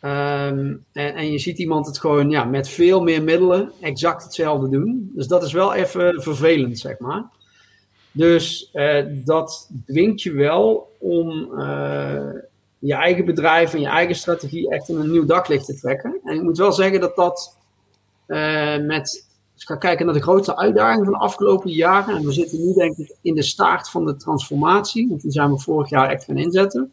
Um, 0.02 0.84
en, 0.92 1.14
en, 1.14 1.32
je 1.32 1.38
ziet 1.38 1.58
iemand 1.58 1.86
het 1.86 1.98
gewoon 1.98 2.30
ja, 2.30 2.44
met 2.44 2.68
veel 2.68 3.02
meer 3.02 3.22
middelen 3.22 3.72
exact 3.80 4.22
hetzelfde 4.22 4.68
doen. 4.68 5.10
Dus 5.14 5.26
dat 5.26 5.42
is 5.42 5.52
wel 5.52 5.74
even 5.74 6.22
vervelend, 6.22 6.78
zeg 6.78 6.98
maar. 6.98 7.24
Dus 8.12 8.70
dat 9.24 9.70
dwingt 9.86 10.22
je 10.22 10.32
wel 10.32 10.92
om 10.98 11.50
je 12.78 12.94
eigen 12.94 13.24
bedrijf 13.24 13.74
en 13.74 13.80
je 13.80 13.86
eigen 13.86 14.14
strategie 14.14 14.70
echt 14.70 14.88
in 14.88 14.96
een 14.96 15.10
nieuw 15.10 15.24
daglicht 15.24 15.66
te 15.66 15.80
trekken. 15.80 16.20
En 16.24 16.34
ik 16.34 16.42
moet 16.42 16.58
wel 16.58 16.72
zeggen 16.72 17.00
dat 17.00 17.16
dat 17.16 17.56
uh, 18.26 18.78
met. 18.78 19.24
Als 19.52 19.64
ik 19.64 19.70
ga 19.70 19.76
kijken 19.76 20.04
naar 20.06 20.14
de 20.14 20.22
grootste 20.22 20.56
uitdaging 20.56 21.04
van 21.04 21.12
de 21.12 21.18
afgelopen 21.18 21.70
jaren. 21.70 22.16
En 22.16 22.24
we 22.24 22.32
zitten 22.32 22.66
nu, 22.66 22.72
denk 22.72 22.96
ik, 22.96 23.16
in 23.22 23.34
de 23.34 23.42
staart 23.42 23.90
van 23.90 24.04
de 24.04 24.16
transformatie. 24.16 25.08
Want 25.08 25.20
die 25.20 25.30
zijn 25.30 25.50
we 25.50 25.58
vorig 25.58 25.90
jaar 25.90 26.10
echt 26.10 26.24
gaan 26.24 26.36
inzetten. 26.36 26.92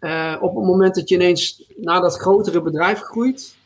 Uh, 0.00 0.36
op 0.40 0.54
het 0.54 0.64
moment 0.64 0.94
dat 0.94 1.08
je 1.08 1.14
ineens 1.14 1.62
naar 1.76 2.00
dat 2.00 2.16
grotere 2.16 2.62
bedrijf 2.62 3.00
groeit, 3.00 3.56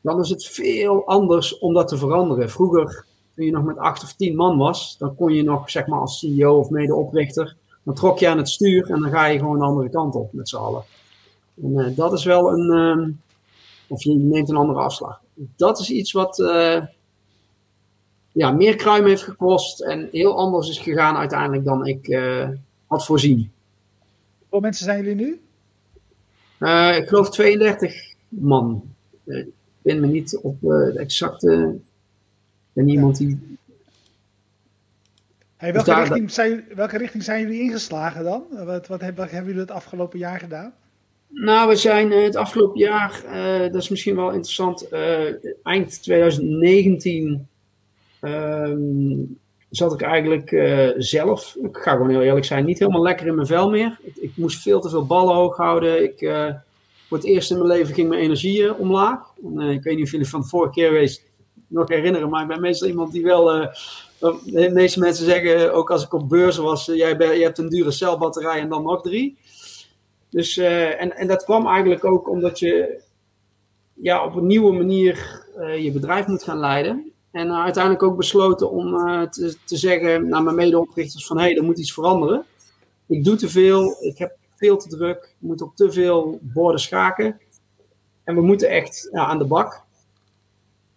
dan 0.00 0.20
is 0.20 0.28
het 0.28 0.46
veel 0.46 1.06
anders 1.06 1.58
om 1.58 1.74
dat 1.74 1.88
te 1.88 1.96
veranderen. 1.96 2.50
Vroeger, 2.50 3.04
toen 3.34 3.44
je 3.44 3.50
nog 3.50 3.64
met 3.64 3.78
acht 3.78 4.02
of 4.02 4.12
tien 4.12 4.36
man 4.36 4.58
was, 4.58 4.96
dan 4.98 5.14
kon 5.16 5.32
je 5.32 5.42
nog, 5.42 5.70
zeg 5.70 5.86
maar, 5.86 6.00
als 6.00 6.18
CEO 6.18 6.58
of 6.58 6.70
medeoprichter 6.70 7.56
dan 7.84 7.94
trok 7.94 8.18
je 8.18 8.28
aan 8.28 8.38
het 8.38 8.48
stuur 8.48 8.90
en 8.90 9.00
dan 9.00 9.10
ga 9.10 9.26
je 9.26 9.38
gewoon 9.38 9.58
de 9.58 9.64
andere 9.64 9.90
kant 9.90 10.14
op 10.14 10.32
met 10.32 10.48
z'n 10.48 10.56
allen. 10.56 10.82
En 11.62 11.70
uh, 11.70 11.96
dat 11.96 12.12
is 12.12 12.24
wel 12.24 12.52
een. 12.52 12.98
Uh, 12.98 13.08
of 13.86 14.02
je 14.02 14.14
neemt 14.14 14.48
een 14.48 14.56
andere 14.56 14.80
afslag. 14.80 15.20
Dat 15.56 15.78
is 15.78 15.90
iets 15.90 16.12
wat. 16.12 16.38
Uh, 16.38 16.84
ja, 18.32 18.50
meer 18.50 18.76
kruim 18.76 19.06
heeft 19.06 19.22
gekost 19.22 19.80
en 19.80 20.08
heel 20.12 20.36
anders 20.36 20.68
is 20.68 20.78
gegaan 20.78 21.16
uiteindelijk 21.16 21.64
dan 21.64 21.86
ik 21.86 22.18
had 22.86 23.04
voorzien. 23.04 23.52
Hoeveel 24.38 24.60
mensen 24.60 24.84
zijn 24.84 25.04
jullie 25.04 25.24
nu? 25.24 25.40
Ik 26.96 27.08
geloof 27.08 27.30
32 27.30 28.14
man. 28.28 28.94
ik 29.24 29.46
ben 29.82 30.00
me 30.00 30.06
niet 30.06 30.38
op 30.42 30.56
de 30.60 30.94
exacte. 30.96 31.74
Ben 32.72 32.88
iemand 32.88 33.16
die 33.16 33.54
Hey, 35.56 35.72
welke, 35.72 35.94
dus 35.94 35.98
richting 35.98 36.30
zijn, 36.30 36.64
welke 36.74 36.98
richting 36.98 37.22
zijn 37.22 37.40
jullie 37.40 37.60
ingeslagen 37.60 38.24
dan? 38.24 38.44
Wat, 38.50 38.86
wat, 38.86 39.00
hebben, 39.00 39.24
hebben 39.28 39.46
jullie 39.46 39.60
het 39.60 39.70
afgelopen 39.70 40.18
jaar 40.18 40.38
gedaan? 40.38 40.74
Nou, 41.28 41.68
we 41.68 41.76
zijn 41.76 42.10
het 42.10 42.36
afgelopen 42.36 42.78
jaar, 42.78 43.22
uh, 43.26 43.72
dat 43.72 43.82
is 43.82 43.88
misschien 43.88 44.16
wel 44.16 44.30
interessant, 44.30 44.92
uh, 44.92 45.46
eind 45.62 46.02
2019 46.02 47.48
um, 48.20 49.38
zat 49.76 49.92
ik 49.92 50.02
eigenlijk 50.02 50.50
zelf, 50.96 51.56
ik 51.62 51.76
ga 51.76 51.92
gewoon 51.92 52.10
heel 52.10 52.22
eerlijk 52.22 52.46
zijn, 52.46 52.64
niet 52.64 52.78
helemaal 52.78 53.02
lekker 53.02 53.26
in 53.26 53.34
mijn 53.34 53.46
vel 53.46 53.70
meer. 53.70 53.98
Ik, 54.02 54.16
ik 54.16 54.32
moest 54.34 54.62
veel 54.62 54.80
te 54.80 54.88
veel 54.88 55.06
ballen 55.06 55.34
hoog 55.34 55.56
houden. 55.56 56.02
Ik, 56.02 56.18
voor 57.08 57.16
het 57.16 57.26
eerst 57.26 57.50
in 57.50 57.56
mijn 57.56 57.68
leven 57.68 57.94
ging 57.94 58.08
mijn 58.08 58.20
energie 58.20 58.74
omlaag. 58.74 59.20
En, 59.44 59.60
ik 59.60 59.82
weet 59.82 59.96
niet 59.96 60.04
of 60.04 60.10
jullie 60.10 60.28
van 60.28 60.40
de 60.40 60.46
vorige 60.46 60.72
keer 60.72 60.92
wees, 60.92 61.24
nog 61.66 61.88
herinneren, 61.88 62.28
maar 62.28 62.42
ik 62.42 62.48
ben 62.48 62.60
meestal 62.60 62.88
iemand 62.88 63.12
die 63.12 63.22
wel 63.22 63.70
de 64.44 64.70
meeste 64.72 64.98
mensen 64.98 65.24
zeggen, 65.24 65.74
ook 65.74 65.90
als 65.90 66.04
ik 66.04 66.12
op 66.12 66.28
beurs 66.28 66.56
was, 66.56 66.88
eh, 66.88 66.96
jij, 66.96 67.16
ben, 67.16 67.36
je 67.36 67.42
hebt 67.42 67.58
een 67.58 67.68
dure 67.68 67.90
celbatterij 67.90 68.60
en 68.60 68.68
dan 68.68 68.82
nog 68.82 69.02
drie. 69.02 69.38
Dus, 70.30 70.56
en, 70.56 71.16
en 71.16 71.26
dat 71.26 71.44
kwam 71.44 71.66
eigenlijk 71.66 72.04
ook 72.04 72.28
omdat 72.28 72.58
je 72.58 73.00
ja, 73.94 74.24
op 74.24 74.34
een 74.34 74.46
nieuwe 74.46 74.72
manier 74.72 75.42
je 75.78 75.90
bedrijf 75.92 76.26
moet 76.26 76.42
gaan 76.42 76.58
leiden. 76.58 77.12
En 77.34 77.46
uh, 77.46 77.62
uiteindelijk 77.62 78.02
ook 78.02 78.16
besloten 78.16 78.70
om 78.70 78.90
te, 79.30 79.56
te 79.64 79.76
zeggen 79.76 80.28
naar 80.28 80.42
mijn 80.42 80.56
medeoprichters 80.56 81.26
van 81.26 81.36
hé, 81.36 81.42
hey, 81.42 81.56
er 81.56 81.64
moet 81.64 81.78
iets 81.78 81.92
veranderen. 81.92 82.44
Ik 83.06 83.24
doe 83.24 83.36
te 83.36 83.48
veel, 83.48 83.96
ik 84.00 84.18
heb 84.18 84.36
veel 84.56 84.76
te 84.76 84.88
druk, 84.88 85.24
ik 85.24 85.48
moet 85.48 85.62
op 85.62 85.76
te 85.76 85.92
veel 85.92 86.38
borden 86.42 86.80
schaken. 86.80 87.40
En 88.24 88.34
we 88.34 88.40
moeten 88.40 88.68
echt 88.68 89.08
ja, 89.12 89.26
aan 89.26 89.38
de 89.38 89.44
bak. 89.44 89.82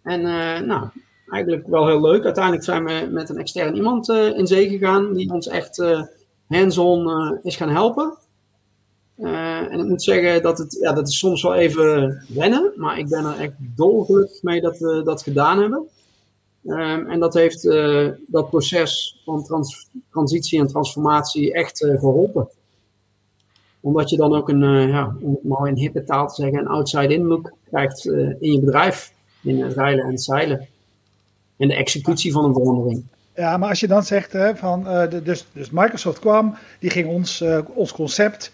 En 0.02 0.22
nou, 0.66 0.88
eigenlijk 1.28 1.66
wel 1.66 1.86
heel 1.86 2.00
leuk. 2.00 2.24
Uiteindelijk 2.24 2.64
zijn 2.64 2.84
we 2.84 3.08
met 3.10 3.28
een 3.28 3.38
extern 3.38 3.74
iemand 3.74 4.08
in 4.08 4.46
zee 4.46 4.68
gegaan 4.68 5.12
die 5.14 5.32
ons 5.32 5.48
echt 5.48 5.84
hands-on 6.48 7.38
is 7.42 7.56
gaan 7.56 7.70
helpen. 7.70 8.16
en 9.16 9.78
ik 9.78 9.86
moet 9.86 10.02
zeggen 10.02 10.42
dat 10.42 10.58
het, 10.58 10.76
ja, 10.80 10.92
dat 10.92 11.08
is 11.08 11.18
soms 11.18 11.42
wel 11.42 11.54
even 11.54 12.22
wennen, 12.28 12.72
maar 12.76 12.98
ik 12.98 13.08
ben 13.08 13.24
er 13.24 13.38
echt 13.38 13.54
dolgelukkig 13.58 14.42
mee 14.42 14.60
dat 14.60 14.78
we 14.78 15.02
dat 15.04 15.22
gedaan 15.22 15.60
hebben. 15.60 15.88
Um, 16.68 17.10
en 17.10 17.20
dat 17.20 17.34
heeft 17.34 17.64
uh, 17.64 18.08
dat 18.26 18.50
proces 18.50 19.20
van 19.24 19.44
trans 19.44 19.88
transitie 20.10 20.60
en 20.60 20.66
transformatie 20.66 21.52
echt 21.52 21.82
uh, 21.82 21.98
geholpen. 21.98 22.48
Omdat 23.80 24.10
je 24.10 24.16
dan 24.16 24.34
ook 24.34 24.48
een, 24.48 24.62
uh, 24.62 24.88
ja, 24.88 25.16
om 25.20 25.32
het 25.32 25.44
maar 25.44 25.68
in 25.68 25.76
hippe 25.76 26.04
taal 26.04 26.28
te 26.28 26.34
zeggen, 26.34 26.58
een 26.58 26.66
outside-in 26.66 27.26
look 27.26 27.52
krijgt 27.70 28.04
in 28.40 28.52
je 28.52 28.60
bedrijf. 28.60 29.12
In 29.42 29.62
het 29.62 29.74
rijlen 29.74 30.04
en 30.04 30.18
zeilen. 30.18 30.66
En 31.56 31.68
de 31.68 31.74
executie 31.74 32.32
van 32.32 32.44
een 32.44 32.52
verandering. 32.52 33.02
Ja, 33.34 33.56
maar 33.56 33.68
als 33.68 33.80
je 33.80 33.86
dan 33.86 34.02
zegt, 34.02 34.32
hè, 34.32 34.56
van, 34.56 34.86
dus, 35.24 35.46
dus 35.52 35.70
Microsoft 35.70 36.18
kwam, 36.18 36.54
die 36.78 36.90
ging 36.90 37.08
ons, 37.08 37.44
ons 37.74 37.92
concept 37.92 38.52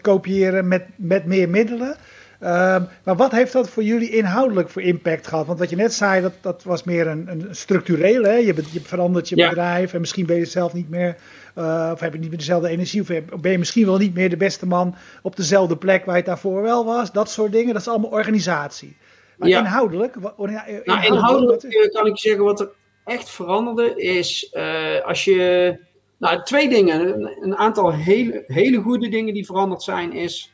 kopiëren 0.00 0.68
met, 0.68 0.84
met 0.96 1.24
meer 1.24 1.48
middelen. 1.48 1.96
Ehm, 2.40 2.82
maar 3.04 3.16
wat 3.16 3.32
heeft 3.32 3.52
dat 3.52 3.68
voor 3.68 3.82
jullie 3.82 4.10
inhoudelijk 4.10 4.68
voor 4.68 4.82
impact 4.82 5.26
gehad? 5.26 5.46
Want 5.46 5.58
wat 5.58 5.70
je 5.70 5.76
net 5.76 5.94
zei, 5.94 6.22
dat, 6.22 6.32
dat 6.40 6.62
was 6.62 6.84
meer 6.84 7.06
een, 7.06 7.28
een 7.28 7.46
structureel. 7.50 8.22
Hè? 8.22 8.34
Je, 8.34 8.54
je 8.70 8.80
verandert 8.80 9.28
je 9.28 9.36
bedrijf 9.36 9.92
en 9.92 10.00
misschien 10.00 10.26
ben 10.26 10.36
je 10.36 10.44
zelf 10.44 10.72
niet 10.72 10.90
meer, 10.90 11.16
uh, 11.58 11.90
of 11.92 12.00
heb 12.00 12.12
je 12.12 12.18
niet 12.18 12.28
meer 12.28 12.38
dezelfde 12.38 12.68
energie, 12.68 13.00
of 13.00 13.06
ben 13.40 13.52
je 13.52 13.58
misschien 13.58 13.86
wel 13.86 13.98
niet 13.98 14.14
meer 14.14 14.30
de 14.30 14.36
beste 14.36 14.66
man 14.66 14.94
op 15.22 15.36
dezelfde 15.36 15.76
plek 15.76 16.04
waar 16.04 16.16
je 16.16 16.22
daarvoor 16.22 16.62
wel 16.62 16.84
was. 16.84 17.12
Dat 17.12 17.30
soort 17.30 17.52
dingen, 17.52 17.72
dat 17.72 17.82
is 17.82 17.88
allemaal 17.88 18.10
organisatie. 18.10 18.96
Maar 19.36 19.48
inhoudelijk, 19.48 20.16
oh, 20.36 20.48
inhoudelijk, 20.48 20.86
nou, 20.86 21.04
inhoudelijk 21.04 21.62
eh, 21.62 21.90
kan 21.90 22.06
ik 22.06 22.18
zeggen 22.18 22.44
wat 22.44 22.60
er 22.60 22.68
echt 23.04 23.30
veranderde 23.30 24.02
is 24.02 24.50
uh, 24.52 25.00
als 25.04 25.24
je. 25.24 25.92
Nou, 26.18 26.42
twee 26.42 26.68
dingen. 26.68 27.30
Een 27.40 27.56
aantal 27.56 27.92
hele, 27.92 28.44
hele 28.46 28.80
goede 28.80 29.08
dingen 29.08 29.34
die 29.34 29.46
veranderd 29.46 29.82
zijn 29.82 30.12
is 30.12 30.53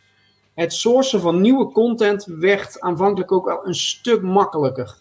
het 0.60 0.72
sourcen 0.72 1.20
van 1.20 1.40
nieuwe 1.40 1.72
content 1.72 2.24
werd 2.24 2.80
aanvankelijk 2.80 3.32
ook 3.32 3.44
wel 3.44 3.66
een 3.66 3.74
stuk 3.74 4.22
makkelijker. 4.22 4.98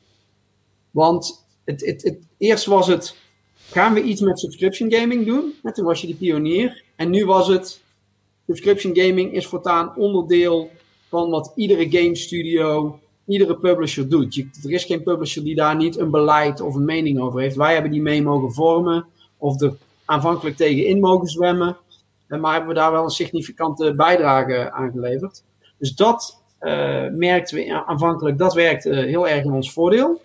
Want 0.91 1.45
het, 1.63 1.85
het, 1.85 2.03
het, 2.03 2.17
eerst 2.37 2.65
was 2.65 2.87
het, 2.87 3.15
gaan 3.55 3.93
we 3.93 4.01
iets 4.01 4.21
met 4.21 4.39
subscription 4.39 4.91
gaming 4.91 5.25
doen? 5.25 5.53
En 5.63 5.73
toen 5.73 5.85
was 5.85 6.01
je 6.01 6.07
de 6.07 6.15
pionier. 6.15 6.83
En 6.95 7.09
nu 7.09 7.25
was 7.25 7.47
het, 7.47 7.81
subscription 8.45 8.95
gaming 8.95 9.33
is 9.33 9.47
voortaan 9.47 9.95
onderdeel 9.95 10.69
van 11.09 11.29
wat 11.29 11.51
iedere 11.55 11.89
game 11.89 12.15
studio, 12.15 12.99
iedere 13.25 13.57
publisher 13.57 14.09
doet. 14.09 14.35
Je, 14.35 14.49
er 14.63 14.71
is 14.71 14.83
geen 14.83 15.03
publisher 15.03 15.43
die 15.43 15.55
daar 15.55 15.75
niet 15.75 15.97
een 15.97 16.11
beleid 16.11 16.61
of 16.61 16.75
een 16.75 16.85
mening 16.85 17.19
over 17.19 17.39
heeft. 17.39 17.55
Wij 17.55 17.73
hebben 17.73 17.91
die 17.91 18.01
mee 18.01 18.21
mogen 18.21 18.53
vormen 18.53 19.05
of 19.37 19.61
er 19.61 19.73
aanvankelijk 20.05 20.55
tegen 20.55 20.85
in 20.85 20.99
mogen 20.99 21.27
zwemmen. 21.27 21.77
Maar 22.27 22.51
hebben 22.51 22.69
we 22.69 22.79
daar 22.79 22.91
wel 22.91 23.03
een 23.03 23.09
significante 23.09 23.93
bijdrage 23.95 24.71
aan 24.71 24.91
geleverd. 24.91 25.43
Dus 25.79 25.95
dat 25.95 26.41
uh, 26.61 27.07
merkten 27.09 27.57
we 27.57 27.83
aanvankelijk, 27.85 28.37
dat 28.37 28.53
werkte 28.53 28.95
heel 28.95 29.27
erg 29.27 29.43
in 29.43 29.51
ons 29.51 29.71
voordeel. 29.71 30.21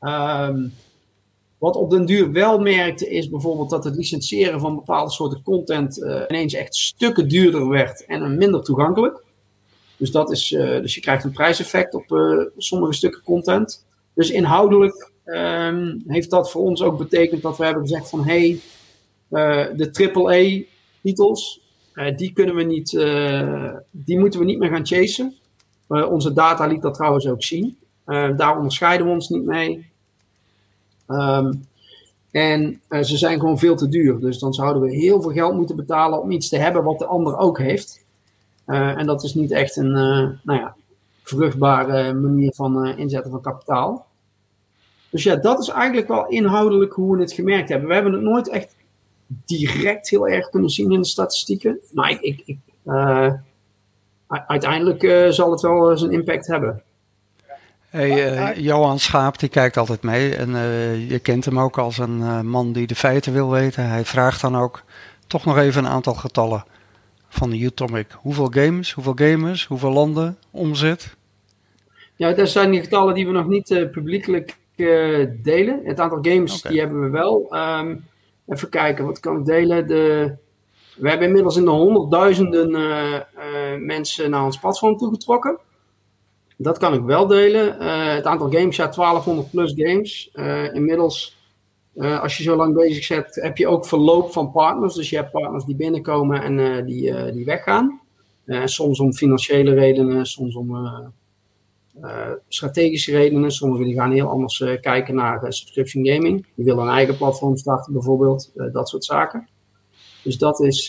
Um, 0.00 0.72
wat 1.58 1.76
op 1.76 1.90
den 1.90 2.06
duur 2.06 2.32
wel 2.32 2.58
merkte 2.58 3.10
is 3.10 3.28
bijvoorbeeld 3.28 3.70
dat 3.70 3.84
het 3.84 3.94
licentiëren 3.94 4.60
van 4.60 4.74
bepaalde 4.74 5.10
soorten 5.10 5.42
content 5.42 5.98
uh, 5.98 6.22
ineens 6.28 6.54
echt 6.54 6.74
stukken 6.74 7.28
duurder 7.28 7.68
werd 7.68 8.04
en 8.06 8.36
minder 8.36 8.62
toegankelijk. 8.62 9.22
Dus, 9.96 10.10
dat 10.10 10.30
is, 10.30 10.48
dus 10.48 10.94
je 10.94 11.00
krijgt 11.00 11.24
een 11.24 11.32
prijseffect 11.32 11.94
op 11.94 12.04
sommige 12.56 12.92
stukken 12.92 13.22
content. 13.22 13.86
Dus 14.14 14.30
inhoudelijk 14.30 15.12
um, 15.24 16.02
heeft 16.06 16.30
dat 16.30 16.50
voor 16.50 16.62
ons 16.62 16.82
ook 16.82 16.98
betekend 16.98 17.42
dat 17.42 17.56
we 17.56 17.64
hebben 17.64 17.82
gezegd 17.82 18.08
van 18.08 18.24
hé, 18.24 18.58
hey, 19.28 19.74
de 19.76 20.10
AAA-titels, 20.12 21.60
uh, 22.00 22.16
die 22.16 22.32
kunnen 22.32 22.54
we 22.54 22.62
niet, 22.62 22.92
uh, 22.92 23.72
die 23.90 24.18
moeten 24.18 24.40
we 24.40 24.46
niet 24.46 24.58
meer 24.58 24.70
gaan 24.70 24.86
chasen. 24.86 25.34
Uh, 25.88 26.10
onze 26.10 26.32
data 26.32 26.66
liet 26.66 26.82
dat 26.82 26.94
trouwens 26.94 27.26
ook 27.26 27.42
zien. 27.42 27.78
daar 28.36 28.56
onderscheiden 28.56 29.06
we 29.06 29.12
ons 29.12 29.28
niet 29.28 29.44
mee. 29.44 29.88
Um, 31.08 31.68
en 32.30 32.80
ze 32.90 33.16
zijn 33.16 33.40
gewoon 33.40 33.58
veel 33.58 33.76
te 33.76 33.88
duur. 33.88 34.20
Dus 34.20 34.38
dan 34.38 34.54
zouden 34.54 34.82
we 34.82 34.94
heel 34.94 35.22
veel 35.22 35.32
geld 35.32 35.54
moeten 35.54 35.76
betalen 35.76 36.22
om 36.22 36.30
iets 36.30 36.48
te 36.48 36.56
hebben 36.56 36.84
wat 36.84 36.98
de 36.98 37.06
ander 37.06 37.36
ook 37.36 37.58
heeft. 37.58 38.04
en 38.64 39.06
dat 39.06 39.22
is 39.24 39.34
niet 39.34 39.50
echt 39.50 39.76
een 39.76 39.92
nou 40.42 40.58
ja, 40.58 40.74
vruchtbare 41.22 42.12
manier 42.12 42.52
van 42.54 42.86
inzetten 42.86 43.30
van 43.30 43.40
kapitaal. 43.40 44.06
Dus 45.10 45.22
ja, 45.22 45.36
dat 45.36 45.60
is 45.60 45.68
eigenlijk 45.68 46.08
wel 46.08 46.28
inhoudelijk 46.28 46.92
hoe 46.92 47.16
we 47.16 47.22
het 47.22 47.32
gemerkt 47.32 47.68
hebben. 47.68 47.88
We 47.88 47.94
hebben 47.94 48.12
het 48.12 48.22
nooit 48.22 48.48
echt 48.48 48.74
direct 49.44 50.08
heel 50.08 50.28
erg 50.28 50.48
kunnen 50.48 50.70
zien 50.70 50.92
in 50.92 51.00
de 51.00 51.06
statistieken. 51.06 51.78
Maar 51.92 52.10
ik, 52.10 52.20
ik, 52.20 52.42
ik 52.44 52.58
uh, 52.86 53.32
uiteindelijk 54.28 55.02
uh, 55.02 55.28
zal 55.28 55.50
het 55.50 55.60
wel 55.60 55.98
zijn 55.98 56.12
impact 56.12 56.46
hebben. 56.46 56.82
Hey, 57.88 58.32
uh, 58.32 58.64
Johan 58.64 58.98
Schaap 58.98 59.38
die 59.38 59.48
kijkt 59.48 59.76
altijd 59.76 60.02
mee 60.02 60.36
en 60.36 60.50
je 61.08 61.18
kent 61.18 61.44
hem 61.44 61.58
ook 61.58 61.78
als 61.78 61.98
een 61.98 62.46
man 62.46 62.72
die 62.72 62.86
de 62.86 62.94
feiten 62.94 63.32
wil 63.32 63.50
weten. 63.50 63.88
Hij 63.88 64.04
vraagt 64.04 64.40
dan 64.40 64.56
ook 64.56 64.82
toch 65.26 65.44
nog 65.44 65.58
even 65.58 65.84
een 65.84 65.90
aantal 65.90 66.14
getallen 66.14 66.64
van 67.28 67.50
de 67.50 67.58
Utomic. 67.58 68.06
Hoeveel 68.12 68.50
games, 68.50 68.92
hoeveel 68.92 69.12
gamers, 69.16 69.66
hoeveel 69.66 69.92
landen, 69.92 70.36
omzet? 70.50 71.16
Ja, 72.16 72.32
dat 72.32 72.48
zijn 72.48 72.70
die 72.70 72.80
getallen 72.80 73.14
die 73.14 73.26
we 73.26 73.32
nog 73.32 73.46
niet 73.46 73.88
publiekelijk 73.90 74.56
delen. 75.42 75.80
Het 75.84 76.00
aantal 76.00 76.18
games 76.22 76.62
die 76.62 76.78
hebben 76.78 77.00
we 77.00 77.08
wel. 77.08 77.56
Um, 77.56 78.08
Even 78.50 78.68
kijken, 78.68 79.04
wat 79.04 79.20
kan 79.20 79.38
ik 79.38 79.44
delen? 79.44 79.86
De, 79.86 80.36
we 80.96 81.08
hebben 81.08 81.26
inmiddels 81.26 81.56
in 81.56 81.64
de 81.64 81.70
honderdduizenden 81.70 82.70
uh, 82.70 83.12
uh, 83.12 83.20
mensen 83.78 84.30
naar 84.30 84.44
ons 84.44 84.58
platform 84.58 84.96
toegetrokken. 84.96 85.58
Dat 86.56 86.78
kan 86.78 86.94
ik 86.94 87.02
wel 87.02 87.26
delen. 87.26 87.82
Uh, 87.82 88.14
het 88.14 88.24
aantal 88.24 88.50
games, 88.50 88.76
ja, 88.76 88.88
1200 88.88 89.50
plus 89.50 89.72
games. 89.76 90.30
inmiddels, 90.72 91.38
als 91.96 92.36
je 92.36 92.42
zo 92.42 92.56
lang 92.56 92.74
bezig 92.74 93.08
bent, 93.08 93.34
heb 93.34 93.56
je 93.56 93.68
ook 93.68 93.86
verloop 93.86 94.32
van 94.32 94.50
partners. 94.50 94.94
Dus 94.94 95.10
je 95.10 95.16
hebt 95.16 95.30
partners 95.30 95.64
die 95.64 95.76
binnenkomen 95.76 96.42
en 96.42 96.84
die, 96.86 97.32
die 97.32 97.44
weggaan. 97.44 98.00
soms 98.64 99.00
om 99.00 99.12
financiële 99.12 99.74
redenen, 99.74 100.26
soms 100.26 100.54
om 100.54 100.76
strategische 102.48 103.12
redenen. 103.12 103.52
Sommigen 103.52 103.86
die 103.86 103.94
gaan 103.94 104.12
heel 104.12 104.28
anders 104.28 104.60
uh, 104.60 104.80
kijken 104.80 105.14
naar 105.14 105.44
uh, 105.44 105.50
subscription 105.50 106.06
gaming. 106.06 106.46
Die 106.54 106.64
willen 106.64 106.82
een 106.82 106.94
eigen 106.94 107.16
platform 107.16 107.56
starten 107.56 107.92
bijvoorbeeld. 107.92 108.52
dat 108.72 108.88
soort 108.88 109.04
zaken. 109.04 109.48
Dus 110.22 110.38
dat 110.38 110.60
is 110.60 110.88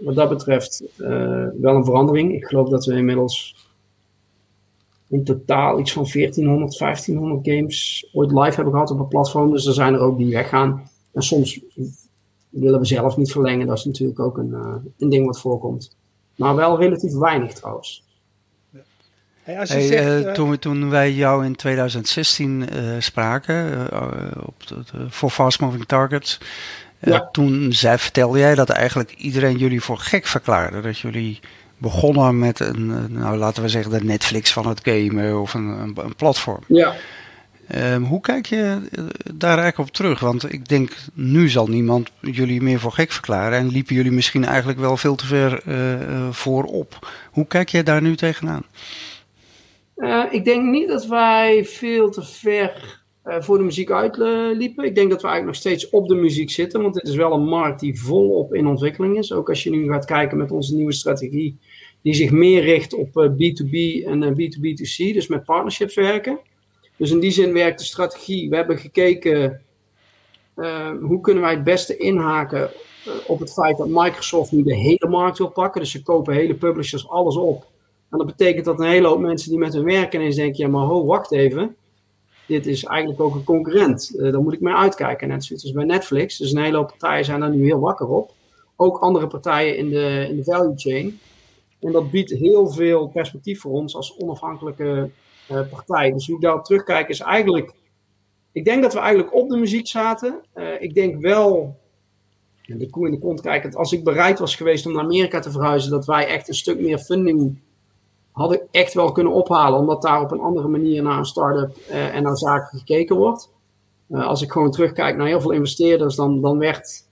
wat 0.00 0.14
dat 0.14 0.28
betreft 0.28 0.84
wel 1.60 1.74
een 1.74 1.84
verandering. 1.84 2.34
Ik 2.34 2.44
geloof 2.44 2.68
dat 2.68 2.84
we 2.84 2.94
inmiddels 2.94 3.66
in 5.08 5.24
totaal 5.24 5.78
iets 5.78 5.92
van 5.92 6.06
1400, 6.12 6.78
1500 6.78 7.48
games 7.48 8.08
ooit 8.12 8.30
live 8.30 8.54
hebben 8.54 8.72
gehad 8.72 8.90
op 8.90 8.98
het 8.98 9.08
platform. 9.08 9.52
Dus 9.52 9.66
er 9.66 9.74
zijn 9.74 9.94
er 9.94 10.00
ook 10.00 10.16
die 10.16 10.34
weggaan. 10.34 10.90
En 11.12 11.22
soms 11.22 11.60
willen 12.48 12.80
we 12.80 12.86
zelf 12.86 13.16
niet 13.16 13.32
verlengen. 13.32 13.66
Dat 13.66 13.78
is 13.78 13.84
natuurlijk 13.84 14.20
ook 14.20 14.38
een, 14.38 14.52
een 14.98 15.08
ding 15.08 15.26
wat 15.26 15.40
voorkomt. 15.40 15.96
Maar 16.36 16.54
wel 16.54 16.78
relatief 16.78 17.14
weinig 17.14 17.52
trouwens. 17.52 18.05
Hey, 19.46 19.58
als 19.58 19.68
je 19.68 19.74
hey, 19.74 19.86
zegt, 19.86 20.24
uh, 20.24 20.32
toen, 20.32 20.58
toen, 20.58 20.90
wij 20.90 21.12
jou 21.12 21.44
in 21.44 21.56
2016 21.56 22.68
uh, 22.74 22.94
spraken 22.98 23.88
op 24.46 24.66
de, 24.66 24.74
de, 24.74 25.06
voor 25.08 25.30
Fast 25.30 25.60
Moving 25.60 25.84
Targets, 25.84 26.38
ja. 27.00 27.28
toen 27.32 27.72
zei, 27.72 27.98
vertelde 27.98 28.38
jij 28.38 28.54
dat 28.54 28.68
eigenlijk 28.68 29.12
iedereen 29.12 29.56
jullie 29.56 29.80
voor 29.80 29.98
gek 29.98 30.26
verklaarde. 30.26 30.80
Dat 30.80 30.98
jullie 30.98 31.40
begonnen 31.78 32.38
met 32.38 32.60
een, 32.60 33.12
nou, 33.12 33.36
laten 33.36 33.62
we 33.62 33.68
zeggen, 33.68 33.92
de 33.92 34.04
Netflix 34.04 34.52
van 34.52 34.66
het 34.66 34.80
gamen 34.82 35.40
of 35.40 35.54
een, 35.54 35.66
een, 35.66 35.96
een 35.96 36.16
platform. 36.16 36.62
Ja. 36.66 36.94
Um, 37.74 38.04
hoe 38.04 38.20
kijk 38.20 38.46
je 38.46 38.78
daar 39.34 39.58
eigenlijk 39.58 39.88
op 39.88 39.94
terug? 39.94 40.20
Want 40.20 40.52
ik 40.52 40.68
denk, 40.68 40.92
nu 41.14 41.48
zal 41.48 41.66
niemand 41.66 42.10
jullie 42.20 42.62
meer 42.62 42.80
voor 42.80 42.92
gek 42.92 43.12
verklaren. 43.12 43.58
En 43.58 43.68
liepen 43.68 43.94
jullie 43.94 44.12
misschien 44.12 44.44
eigenlijk 44.44 44.78
wel 44.78 44.96
veel 44.96 45.14
te 45.14 45.26
ver 45.26 45.62
uh, 45.68 46.28
voorop. 46.30 47.10
Hoe 47.30 47.46
kijk 47.46 47.68
jij 47.68 47.82
daar 47.82 48.02
nu 48.02 48.16
tegenaan? 48.16 48.62
Uh, 49.96 50.24
ik 50.30 50.44
denk 50.44 50.64
niet 50.64 50.88
dat 50.88 51.06
wij 51.06 51.64
veel 51.64 52.10
te 52.10 52.22
ver 52.22 53.02
uh, 53.24 53.40
voor 53.40 53.58
de 53.58 53.64
muziek 53.64 53.90
uitliepen. 53.90 54.84
ik 54.84 54.94
denk 54.94 55.10
dat 55.10 55.22
we 55.22 55.28
eigenlijk 55.28 55.44
nog 55.44 55.54
steeds 55.54 55.90
op 55.90 56.08
de 56.08 56.14
muziek 56.14 56.50
zitten, 56.50 56.82
want 56.82 56.94
het 56.94 57.08
is 57.08 57.14
wel 57.14 57.32
een 57.32 57.48
markt 57.48 57.80
die 57.80 58.00
volop 58.00 58.54
in 58.54 58.66
ontwikkeling 58.66 59.18
is. 59.18 59.32
Ook 59.32 59.48
als 59.48 59.62
je 59.62 59.70
nu 59.70 59.88
gaat 59.88 60.04
kijken 60.04 60.38
met 60.38 60.50
onze 60.50 60.74
nieuwe 60.74 60.92
strategie, 60.92 61.58
die 62.02 62.14
zich 62.14 62.30
meer 62.30 62.62
richt 62.62 62.94
op 62.94 63.08
B2B 63.08 63.70
uh, 63.70 64.08
en 64.08 64.34
B2B2C, 64.34 65.12
dus 65.14 65.26
met 65.26 65.44
partnerships 65.44 65.94
werken. 65.94 66.38
Dus 66.96 67.10
in 67.10 67.20
die 67.20 67.30
zin 67.30 67.52
werkt 67.52 67.78
de 67.78 67.84
strategie. 67.84 68.50
We 68.50 68.56
hebben 68.56 68.78
gekeken 68.78 69.60
hoe 71.00 71.20
kunnen 71.20 71.42
wij 71.42 71.52
het 71.52 71.64
beste 71.64 71.96
inhaken 71.96 72.70
op 73.26 73.38
het 73.38 73.52
feit 73.52 73.76
dat 73.76 73.88
Microsoft 73.88 74.52
nu 74.52 74.62
de 74.62 74.74
hele 74.74 75.08
markt 75.08 75.38
wil 75.38 75.48
pakken. 75.50 75.80
Dus 75.80 75.90
ze 75.90 76.02
kopen 76.02 76.34
hele 76.34 76.54
publishers 76.54 77.08
alles 77.08 77.36
op 77.36 77.66
En 78.10 78.18
dat 78.18 78.26
betekent 78.26 78.64
dat 78.64 78.80
een 78.80 78.86
hele 78.86 79.08
hoop 79.08 79.20
mensen 79.20 79.50
die 79.50 79.58
met 79.58 79.72
hun 79.72 79.84
werken 79.84 80.20
ineens 80.20 80.36
denken, 80.36 80.64
ja 80.64 80.70
maar 80.70 80.84
ho, 80.84 81.04
wacht 81.04 81.32
even. 81.32 81.76
Dit 82.46 82.66
is 82.66 82.84
eigenlijk 82.84 83.20
ook 83.20 83.34
een 83.34 83.44
concurrent. 83.44 84.12
Uh, 84.16 84.32
daar 84.32 84.42
moet 84.42 84.52
ik 84.52 84.60
mee 84.60 84.74
uitkijken. 84.74 85.28
Net 85.28 85.44
zoals 85.44 85.72
bij 85.72 85.84
Netflix. 85.84 86.36
Dus 86.36 86.52
een 86.52 86.62
hele 86.62 86.76
hoop 86.76 86.88
partijen 86.88 87.24
zijn 87.24 87.40
daar 87.40 87.50
nu 87.50 87.64
heel 87.64 87.78
wakker 87.78 88.08
op. 88.08 88.30
Ook 88.76 88.98
andere 88.98 89.26
partijen 89.26 89.76
in 89.76 89.88
de, 89.88 90.26
in 90.28 90.36
de 90.36 90.44
value 90.44 90.76
chain. 90.76 91.18
En 91.80 91.92
dat 91.92 92.10
biedt 92.10 92.30
heel 92.30 92.68
veel 92.68 93.08
perspectief 93.08 93.60
voor 93.60 93.72
ons 93.72 93.96
als 93.96 94.16
onafhankelijke 94.18 95.10
uh, 95.50 95.60
partij. 95.70 96.12
Dus 96.12 96.26
hoe 96.26 96.36
ik 96.36 96.42
daarop 96.42 96.64
terugkijk 96.64 97.08
is 97.08 97.20
eigenlijk... 97.20 97.72
Ik 98.52 98.64
denk 98.64 98.82
dat 98.82 98.92
we 98.92 98.98
eigenlijk 98.98 99.34
op 99.34 99.48
de 99.48 99.56
muziek 99.56 99.86
zaten. 99.86 100.40
Uh, 100.54 100.64
ik 100.78 100.94
denk 100.94 101.20
wel, 101.20 101.76
de 102.62 102.90
koe 102.90 103.06
in 103.06 103.12
de 103.12 103.18
kont 103.18 103.40
kijkend, 103.40 103.76
als 103.76 103.92
ik 103.92 104.04
bereid 104.04 104.38
was 104.38 104.56
geweest 104.56 104.86
om 104.86 104.92
naar 104.92 105.02
Amerika 105.02 105.40
te 105.40 105.50
verhuizen, 105.50 105.90
dat 105.90 106.06
wij 106.06 106.26
echt 106.26 106.48
een 106.48 106.54
stuk 106.54 106.80
meer 106.80 106.98
funding 106.98 107.58
hadden 108.36 108.60
echt 108.70 108.94
wel 108.94 109.12
kunnen 109.12 109.32
ophalen. 109.32 109.78
Omdat 109.78 110.02
daar 110.02 110.20
op 110.20 110.30
een 110.30 110.40
andere 110.40 110.68
manier 110.68 111.02
naar 111.02 111.18
een 111.18 111.24
start-up 111.24 111.76
uh, 111.90 112.14
en 112.14 112.22
naar 112.22 112.36
zaken 112.36 112.78
gekeken 112.78 113.16
wordt. 113.16 113.50
als 114.10 114.42
ik 114.42 114.52
gewoon 114.52 114.70
terugkijk 114.70 115.16
naar 115.16 115.26
heel 115.26 115.40
veel 115.40 115.50
investeerders, 115.50 116.16
dan, 116.16 116.40
dan 116.40 116.58
werd 116.58 117.04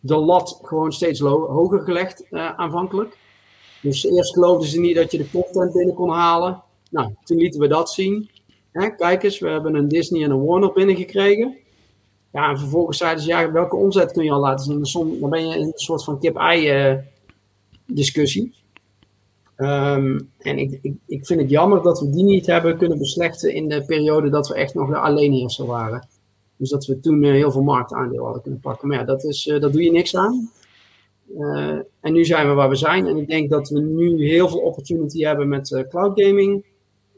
de 0.00 0.16
lat 0.16 0.58
gewoon 0.62 0.92
steeds 0.92 1.20
hoger 1.20 1.80
gelegd 1.80 2.24
aanvankelijk. 2.30 3.18
Dus 3.82 4.04
eerst 4.04 4.32
geloofden 4.32 4.68
ze 4.68 4.80
niet 4.80 4.96
dat 4.96 5.10
je 5.10 5.18
de 5.18 5.30
content 5.30 5.72
binnen 5.72 5.94
kon 5.94 6.10
halen. 6.10 6.62
Nou, 6.90 7.14
toen 7.24 7.36
lieten 7.36 7.60
we 7.60 7.68
dat 7.68 7.90
zien. 7.90 8.30
Hè, 8.72 8.90
kijk 8.90 9.22
eens, 9.22 9.38
we 9.38 9.48
hebben 9.48 9.74
een 9.74 9.88
Disney 9.88 10.24
en 10.24 10.30
een 10.30 10.44
Warner 10.44 10.72
binnengekregen. 10.72 11.56
Ja, 12.32 12.50
en 12.50 12.58
vervolgens 12.58 12.98
zeiden 12.98 13.22
ze, 13.22 13.28
ja, 13.28 13.52
welke 13.52 13.76
omzet 13.76 14.12
kun 14.12 14.24
je 14.24 14.30
al 14.30 14.40
laten 14.40 14.64
zien? 14.64 15.20
Dan 15.20 15.30
ben 15.30 15.48
je 15.48 15.54
in 15.54 15.66
een 15.66 15.72
soort 15.74 16.04
van 16.04 16.18
kip-ei 16.18 17.02
discussie. 17.86 18.54
Um, 19.58 20.30
en 20.38 20.58
ik, 20.58 20.78
ik, 21.06 21.26
vind 21.26 21.40
het 21.40 21.50
jammer 21.50 21.82
dat 21.82 22.00
we 22.00 22.10
die 22.10 22.24
niet 22.24 22.46
hebben 22.46 22.76
kunnen 22.76 22.98
beslechten 22.98 23.54
in 23.54 23.68
de 23.68 23.84
periode 23.84 24.30
dat 24.30 24.48
we 24.48 24.54
echt 24.54 24.74
nog 24.74 24.88
de 24.88 24.96
alleenheerser 24.96 25.66
waren. 25.66 26.08
Dus 26.56 26.70
dat 26.70 26.86
we 26.86 27.00
toen 27.00 27.22
uh, 27.22 27.32
heel 27.32 27.50
veel 27.50 27.62
marktaandeel 27.62 28.24
hadden 28.24 28.42
kunnen 28.42 28.60
pakken. 28.60 28.88
Maar 28.88 28.98
ja, 28.98 29.04
dat, 29.04 29.24
is, 29.24 29.46
uh, 29.46 29.60
dat 29.60 29.72
doe 29.72 29.82
je 29.82 29.90
niks 29.90 30.16
aan. 30.16 30.50
Uh, 31.38 31.78
en 32.00 32.12
nu 32.12 32.24
zijn 32.24 32.48
we 32.48 32.54
waar 32.54 32.68
we 32.68 32.76
zijn. 32.76 33.06
En 33.06 33.16
ik 33.16 33.28
denk 33.28 33.50
dat 33.50 33.68
we 33.68 33.80
nu 33.80 34.26
heel 34.26 34.48
veel 34.48 34.60
opportunity 34.60 35.24
hebben 35.24 35.48
met 35.48 35.84
cloud 35.88 36.20
gaming. 36.20 36.64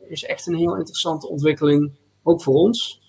Is 0.09 0.25
echt 0.25 0.47
een 0.47 0.55
heel 0.55 0.77
interessante 0.77 1.29
ontwikkeling, 1.29 1.91
ook 2.23 2.43
voor 2.43 2.55
ons. 2.55 3.01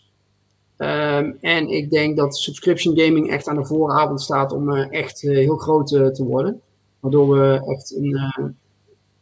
Um, 0.77 1.38
en 1.41 1.69
ik 1.69 1.89
denk 1.89 2.17
dat 2.17 2.38
subscription 2.38 3.00
gaming 3.00 3.29
echt 3.29 3.48
aan 3.48 3.55
de 3.55 3.65
vooravond 3.65 4.21
staat 4.21 4.51
om 4.51 4.69
echt 4.71 5.21
heel 5.21 5.57
groot 5.57 5.88
te 5.88 6.24
worden. 6.24 6.62
Waardoor 7.00 7.29
we 7.29 7.74
echt 7.75 7.95
een, 7.95 8.57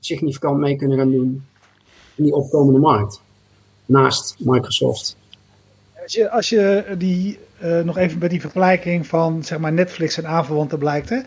significant 0.08 0.58
mee 0.58 0.76
kunnen 0.76 0.98
gaan 0.98 1.12
doen 1.12 1.46
in 2.16 2.24
die 2.24 2.34
opkomende 2.34 2.80
markt. 2.80 3.22
Naast 3.86 4.36
Microsoft. 4.40 5.18
Als 6.08 6.16
je, 6.16 6.30
als 6.30 6.50
je 6.50 6.86
die 6.98 7.40
uh, 7.64 7.80
nog 7.80 7.98
even 7.98 8.20
bij 8.20 8.30
die 8.30 8.42
vergelijking 8.42 9.08
van 9.08 9.44
zeg 9.44 9.58
maar 9.58 9.74
Netflix 9.74 10.18
en 10.18 10.28
aanverwanten 10.28 10.78
blijkt. 10.78 11.10
Hè? 11.10 11.16
Uh, 11.16 11.22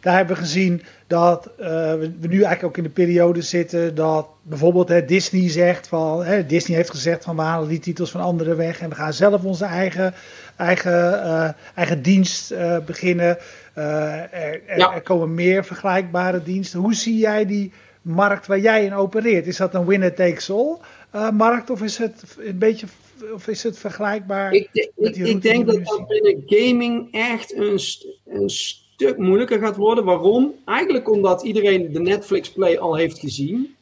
daar 0.00 0.16
hebben 0.16 0.36
we 0.36 0.42
gezien 0.42 0.82
dat 1.06 1.50
uh, 1.60 1.66
we, 1.66 2.12
we, 2.20 2.26
nu 2.28 2.34
eigenlijk 2.34 2.64
ook 2.64 2.76
in 2.76 2.82
de 2.82 2.88
periode 2.88 3.42
zitten 3.42 3.94
dat 3.94 4.28
bijvoorbeeld 4.42 4.88
hè, 4.88 5.04
Disney 5.04 5.48
zegt 5.48 5.88
van 5.88 6.24
hè, 6.24 6.46
Disney 6.46 6.76
heeft 6.76 6.90
gezegd 6.90 7.24
van 7.24 7.36
we 7.36 7.42
halen 7.42 7.68
die 7.68 7.78
titels 7.78 8.10
van 8.10 8.20
anderen 8.20 8.56
weg 8.56 8.80
en 8.80 8.88
we 8.88 8.94
gaan 8.94 9.12
zelf 9.12 9.44
onze 9.44 9.64
eigen, 9.64 10.14
eigen, 10.56 11.54
eigen 11.74 12.02
dienst 12.02 12.54
beginnen. 12.86 13.38
Er, 13.74 14.32
er, 14.32 14.60
ja. 14.76 14.94
er, 14.94 15.02
komen 15.02 15.34
meer 15.34 15.64
vergelijkbare 15.64 16.42
diensten. 16.42 16.80
Hoe 16.80 16.94
zie 16.94 17.18
jij 17.18 17.46
die 17.46 17.72
markt 18.02 18.46
waar 18.46 18.58
jij 18.58 18.84
in 18.84 18.94
opereert? 18.94 19.46
Is 19.46 19.56
dat 19.56 19.74
een 19.74 19.86
winner 19.86 20.14
takes 20.14 20.50
all 20.50 20.78
markt 21.12 21.70
of 21.70 21.82
is 21.82 21.96
het 21.96 22.36
een 22.38 22.58
beetje 22.58 22.86
of 23.34 23.48
is 23.48 23.62
het 23.62 23.78
vergelijkbaar? 23.78 24.52
Ik, 24.52 24.68
ik, 24.72 25.16
ik 25.16 25.42
denk 25.42 25.66
dat 25.66 25.84
dat 25.84 26.06
binnen 26.08 26.42
gaming 26.46 27.08
echt 27.12 27.54
een, 27.54 27.80
een 28.26 28.50
stuk 28.50 29.18
moeilijker 29.18 29.58
gaat 29.58 29.76
worden. 29.76 30.04
Waarom? 30.04 30.54
Eigenlijk 30.64 31.10
omdat 31.10 31.42
iedereen 31.42 31.92
de 31.92 32.00
Netflix 32.00 32.52
Play 32.52 32.78
al 32.78 32.94
heeft 32.94 33.18
gezien. 33.18 33.74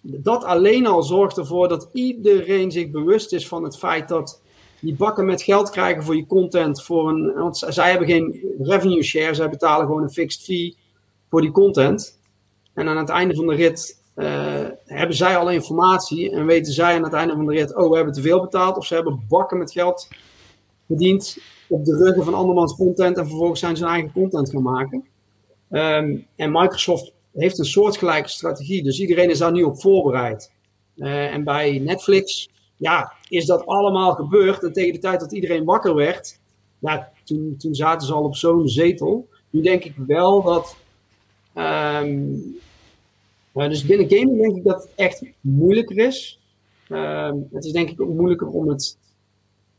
Dat 0.00 0.44
alleen 0.44 0.86
al 0.86 1.02
zorgt 1.02 1.36
ervoor 1.36 1.68
dat 1.68 1.88
iedereen 1.92 2.70
zich 2.70 2.90
bewust 2.90 3.32
is 3.32 3.48
van 3.48 3.64
het 3.64 3.78
feit 3.78 4.08
dat 4.08 4.42
die 4.80 4.94
bakken 4.94 5.24
met 5.24 5.42
geld 5.42 5.70
krijgen 5.70 6.02
voor 6.02 6.16
je 6.16 6.26
content. 6.26 6.82
Voor 6.82 7.08
een, 7.08 7.32
want 7.34 7.64
zij 7.68 7.90
hebben 7.90 8.08
geen 8.08 8.54
revenue 8.62 9.02
share, 9.02 9.34
zij 9.34 9.48
betalen 9.48 9.86
gewoon 9.86 10.02
een 10.02 10.10
fixed 10.10 10.42
fee 10.42 10.76
voor 11.30 11.40
die 11.40 11.50
content. 11.50 12.18
En 12.74 12.88
aan 12.88 12.96
het 12.96 13.08
einde 13.08 13.34
van 13.34 13.46
de 13.46 13.54
rit 13.54 14.01
hebben 14.84 15.16
zij 15.16 15.36
alle 15.36 15.52
informatie 15.52 16.30
en 16.30 16.46
weten 16.46 16.72
zij 16.72 16.94
aan 16.94 17.04
het 17.04 17.12
einde 17.12 17.34
van 17.34 17.46
de 17.46 17.52
rit, 17.52 17.76
oh, 17.76 17.90
we 17.90 17.96
hebben 17.96 18.14
te 18.14 18.20
veel 18.20 18.40
betaald, 18.40 18.76
of 18.76 18.86
ze 18.86 18.94
hebben 18.94 19.24
bakken 19.28 19.58
met 19.58 19.72
geld 19.72 20.08
verdiend 20.86 21.38
op 21.68 21.84
de 21.84 21.96
ruggen 21.96 22.24
van 22.24 22.34
andermans 22.34 22.74
content 22.74 23.16
en 23.16 23.26
vervolgens 23.26 23.60
zijn 23.60 23.76
ze 23.76 23.82
hun 23.82 23.92
eigen 23.92 24.12
content 24.12 24.50
gaan 24.50 24.62
maken. 24.62 25.04
Um, 25.70 26.26
en 26.36 26.52
Microsoft 26.52 27.12
heeft 27.32 27.58
een 27.58 27.64
soortgelijke 27.64 28.28
strategie, 28.28 28.82
dus 28.82 29.00
iedereen 29.00 29.30
is 29.30 29.38
daar 29.38 29.52
nu 29.52 29.62
op 29.62 29.80
voorbereid. 29.80 30.52
Uh, 30.96 31.32
en 31.34 31.44
bij 31.44 31.78
Netflix, 31.78 32.48
ja, 32.76 33.12
is 33.28 33.46
dat 33.46 33.66
allemaal 33.66 34.12
gebeurd. 34.12 34.62
En 34.62 34.72
tegen 34.72 34.92
de 34.92 34.98
tijd 34.98 35.20
dat 35.20 35.32
iedereen 35.32 35.64
wakker 35.64 35.94
werd, 35.94 36.38
ja, 36.78 37.12
toen, 37.24 37.54
toen 37.58 37.74
zaten 37.74 38.06
ze 38.06 38.12
al 38.12 38.24
op 38.24 38.36
zo'n 38.36 38.68
zetel. 38.68 39.28
Nu 39.50 39.62
denk 39.62 39.84
ik 39.84 39.94
wel 40.06 40.42
dat 40.42 40.76
um, 41.54 42.58
uh, 43.54 43.68
dus 43.68 43.86
binnen 43.86 44.10
gaming 44.10 44.40
denk 44.40 44.56
ik 44.56 44.64
dat 44.64 44.82
het 44.82 44.92
echt 44.94 45.22
moeilijker 45.40 45.98
is. 45.98 46.40
Uh, 46.88 47.30
het 47.52 47.64
is 47.64 47.72
denk 47.72 47.90
ik 47.90 48.00
ook 48.00 48.14
moeilijker 48.14 48.48
om 48.48 48.68
het 48.68 48.98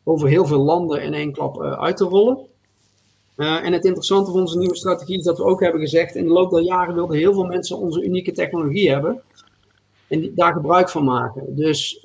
over 0.03 0.27
heel 0.27 0.45
veel 0.45 0.59
landen 0.59 1.03
in 1.03 1.13
één 1.13 1.31
klap 1.31 1.61
uh, 1.61 1.71
uit 1.71 1.97
te 1.97 2.03
rollen. 2.03 2.37
Uh, 3.37 3.65
en 3.65 3.73
het 3.73 3.85
interessante 3.85 4.31
van 4.31 4.39
onze 4.39 4.57
nieuwe 4.57 4.75
strategie 4.75 5.17
is 5.17 5.23
dat 5.23 5.37
we 5.37 5.43
ook 5.43 5.59
hebben 5.59 5.81
gezegd: 5.81 6.15
in 6.15 6.23
de 6.25 6.31
loop 6.31 6.51
der 6.51 6.61
jaren 6.61 6.95
wilden 6.95 7.17
heel 7.17 7.33
veel 7.33 7.45
mensen 7.45 7.77
onze 7.77 8.03
unieke 8.03 8.31
technologie 8.31 8.89
hebben. 8.89 9.21
En 10.07 10.31
daar 10.35 10.53
gebruik 10.53 10.89
van 10.89 11.03
maken. 11.03 11.55
Dus 11.55 11.99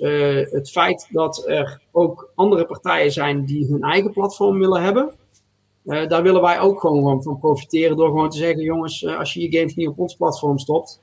het 0.50 0.70
feit 0.70 1.08
dat 1.10 1.44
er 1.46 1.80
ook 1.90 2.30
andere 2.34 2.66
partijen 2.66 3.12
zijn 3.12 3.44
die 3.44 3.66
hun 3.66 3.82
eigen 3.82 4.12
platform 4.12 4.58
willen 4.58 4.82
hebben. 4.82 5.12
daar 5.82 6.22
willen 6.22 6.42
wij 6.42 6.60
ook 6.60 6.80
gewoon 6.80 7.22
van 7.22 7.38
profiteren 7.38 7.96
door 7.96 8.08
gewoon 8.08 8.30
te 8.30 8.38
zeggen: 8.38 8.62
jongens, 8.62 9.06
als 9.06 9.34
je 9.34 9.40
je 9.40 9.58
games 9.58 9.74
niet 9.74 9.88
op 9.88 9.98
ons 9.98 10.16
platform 10.16 10.58
stopt, 10.58 11.00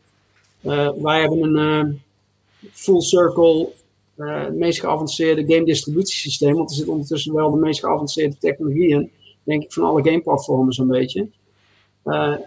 wij 1.01 1.19
hebben 1.19 1.56
een 1.56 1.86
uh, 1.86 1.93
full 2.71 3.01
circle, 3.01 3.69
het 4.15 4.56
meest 4.56 4.80
geavanceerde 4.80 5.54
game 5.54 5.65
distributiesysteem. 5.65 6.54
Want 6.54 6.69
er 6.69 6.75
zit 6.75 6.88
ondertussen 6.88 7.34
wel 7.34 7.51
de 7.51 7.58
meest 7.58 7.80
geavanceerde 7.80 8.38
technologie 8.38 8.88
in. 8.89 9.12
Denk 9.43 9.63
ik 9.63 9.73
van 9.73 9.84
alle 9.84 10.04
gameplatformen 10.04 10.73
zo'n 10.73 10.88
beetje. 10.88 11.28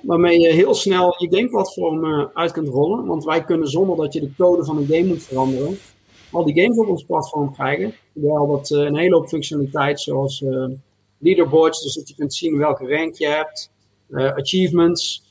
waarmee 0.02 0.40
je 0.40 0.48
heel 0.48 0.74
snel 0.74 1.14
je 1.18 1.36
gameplatform 1.36 2.30
uit 2.34 2.52
kunt 2.52 2.68
rollen. 2.68 3.06
Want 3.06 3.24
wij 3.24 3.44
kunnen 3.44 3.68
zonder 3.68 3.96
dat 3.96 4.12
je 4.12 4.20
de 4.20 4.30
code 4.36 4.64
van 4.64 4.76
een 4.76 4.86
game 4.86 5.06
moet 5.06 5.22
veranderen. 5.22 5.78
Al 6.32 6.44
die 6.44 6.62
games 6.62 6.78
op 6.78 6.88
ons 6.88 7.04
platform 7.04 7.52
krijgen. 7.52 7.94
Terwijl 8.12 8.46
dat 8.46 8.70
een 8.70 8.96
hele 8.96 9.14
hoop 9.14 9.28
functionaliteit 9.28 10.00
zoals 10.00 10.44
leaderboards. 11.18 11.82
Dus 11.82 11.94
dat 11.94 12.08
je 12.08 12.14
kunt 12.14 12.34
zien 12.34 12.58
welke 12.58 12.96
rank 12.96 13.14
je 13.14 13.26
hebt. 13.26 13.70
achievements. 14.36 15.26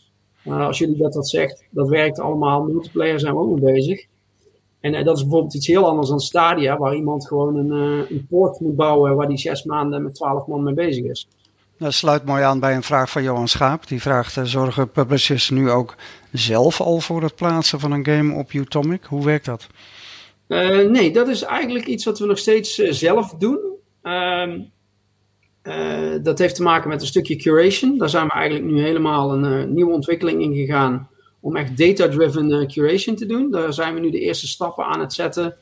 Als 0.47 0.77
jullie 0.77 0.97
dat 0.97 1.15
wat 1.15 1.29
zegt, 1.29 1.63
dat 1.69 1.87
werkt 1.87 2.19
allemaal. 2.19 2.63
Multiplayer 2.63 3.19
zijn 3.19 3.33
we 3.33 3.39
ook 3.39 3.59
mee 3.59 3.73
bezig. 3.73 4.05
En 4.79 4.93
uh, 4.93 5.05
dat 5.05 5.15
is 5.15 5.21
bijvoorbeeld 5.21 5.53
iets 5.53 5.67
heel 5.67 5.87
anders 5.87 6.09
dan 6.09 6.19
Stadia, 6.19 6.77
waar 6.77 6.95
iemand 6.95 7.27
gewoon 7.27 7.55
een, 7.55 7.99
uh, 7.99 8.09
een 8.09 8.25
poort 8.29 8.59
moet 8.59 8.75
bouwen 8.75 9.15
waar 9.15 9.27
die 9.27 9.37
zes 9.37 9.63
maanden 9.63 10.03
met 10.03 10.15
twaalf 10.15 10.47
man 10.47 10.63
mee 10.63 10.73
bezig 10.73 11.05
is. 11.05 11.27
Dat 11.77 11.93
sluit 11.93 12.25
mooi 12.25 12.43
aan 12.43 12.59
bij 12.59 12.75
een 12.75 12.83
vraag 12.83 13.09
van 13.09 13.23
Johan 13.23 13.47
Schaap. 13.47 13.87
Die 13.87 14.01
vraagt: 14.01 14.39
zorgen 14.43 14.91
publishers 14.91 15.49
nu 15.49 15.69
ook 15.69 15.95
zelf 16.31 16.81
al 16.81 16.99
voor 16.99 17.23
het 17.23 17.35
plaatsen 17.35 17.79
van 17.79 17.91
een 17.91 18.05
game 18.05 18.33
op 18.33 18.51
Utomic? 18.51 19.03
Hoe 19.03 19.25
werkt 19.25 19.45
dat? 19.45 19.67
nee, 20.47 21.11
dat 21.11 21.27
is 21.27 21.41
eigenlijk 21.41 21.85
iets 21.85 22.05
wat 22.05 22.19
we 22.19 22.25
nog 22.25 22.37
steeds 22.37 22.75
zelf 22.75 23.35
doen. 23.37 23.59
Ehm, 24.01 24.59
uh, 25.67 26.23
dat 26.23 26.39
heeft 26.39 26.55
te 26.55 26.63
maken 26.63 26.89
met 26.89 27.01
een 27.01 27.07
stukje 27.07 27.35
curation. 27.35 27.97
Daar 27.97 28.09
zijn 28.09 28.27
we 28.27 28.33
eigenlijk 28.33 28.71
nu 28.71 28.81
helemaal 28.81 29.33
een 29.33 29.59
uh, 29.61 29.63
nieuwe 29.65 29.91
ontwikkeling 29.91 30.41
in 30.41 30.53
gegaan 30.53 31.09
om 31.39 31.55
echt 31.55 31.77
data-driven 31.77 32.49
uh, 32.49 32.65
curation 32.67 33.15
te 33.15 33.25
doen. 33.25 33.51
Daar 33.51 33.73
zijn 33.73 33.93
we 33.93 33.99
nu 33.99 34.09
de 34.09 34.19
eerste 34.19 34.47
stappen 34.47 34.85
aan 34.85 34.99
het 34.99 35.13
zetten. 35.13 35.55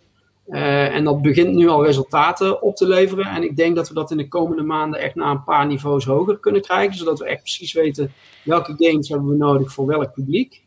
en 0.48 1.04
dat 1.04 1.22
begint 1.22 1.56
nu 1.56 1.68
al 1.68 1.86
resultaten 1.86 2.62
op 2.62 2.76
te 2.76 2.88
leveren. 2.88 3.26
En 3.26 3.44
ik 3.44 3.56
denk 3.56 3.76
dat 3.76 3.88
we 3.88 3.94
dat 3.94 4.12
in 4.12 4.18
de 4.18 4.28
komende 4.28 4.64
maanden 4.64 5.00
echt 5.00 5.16
naar 5.16 5.32
een 5.32 5.44
paar 5.44 5.68
niveaus 5.68 6.06
hoger 6.06 6.40
kunnen 6.40 6.62
krijgen. 6.62 6.98
Zodat 6.98 7.20
we 7.20 7.26
echt 7.26 7.42
precies 7.42 7.74
weten 7.74 8.12
welke 8.44 8.76
games 8.78 9.10
hebben 9.10 9.30
we 9.30 9.36
nodig 9.36 9.72
voor 9.72 9.86
welk 9.86 10.14
publiek. 10.14 10.62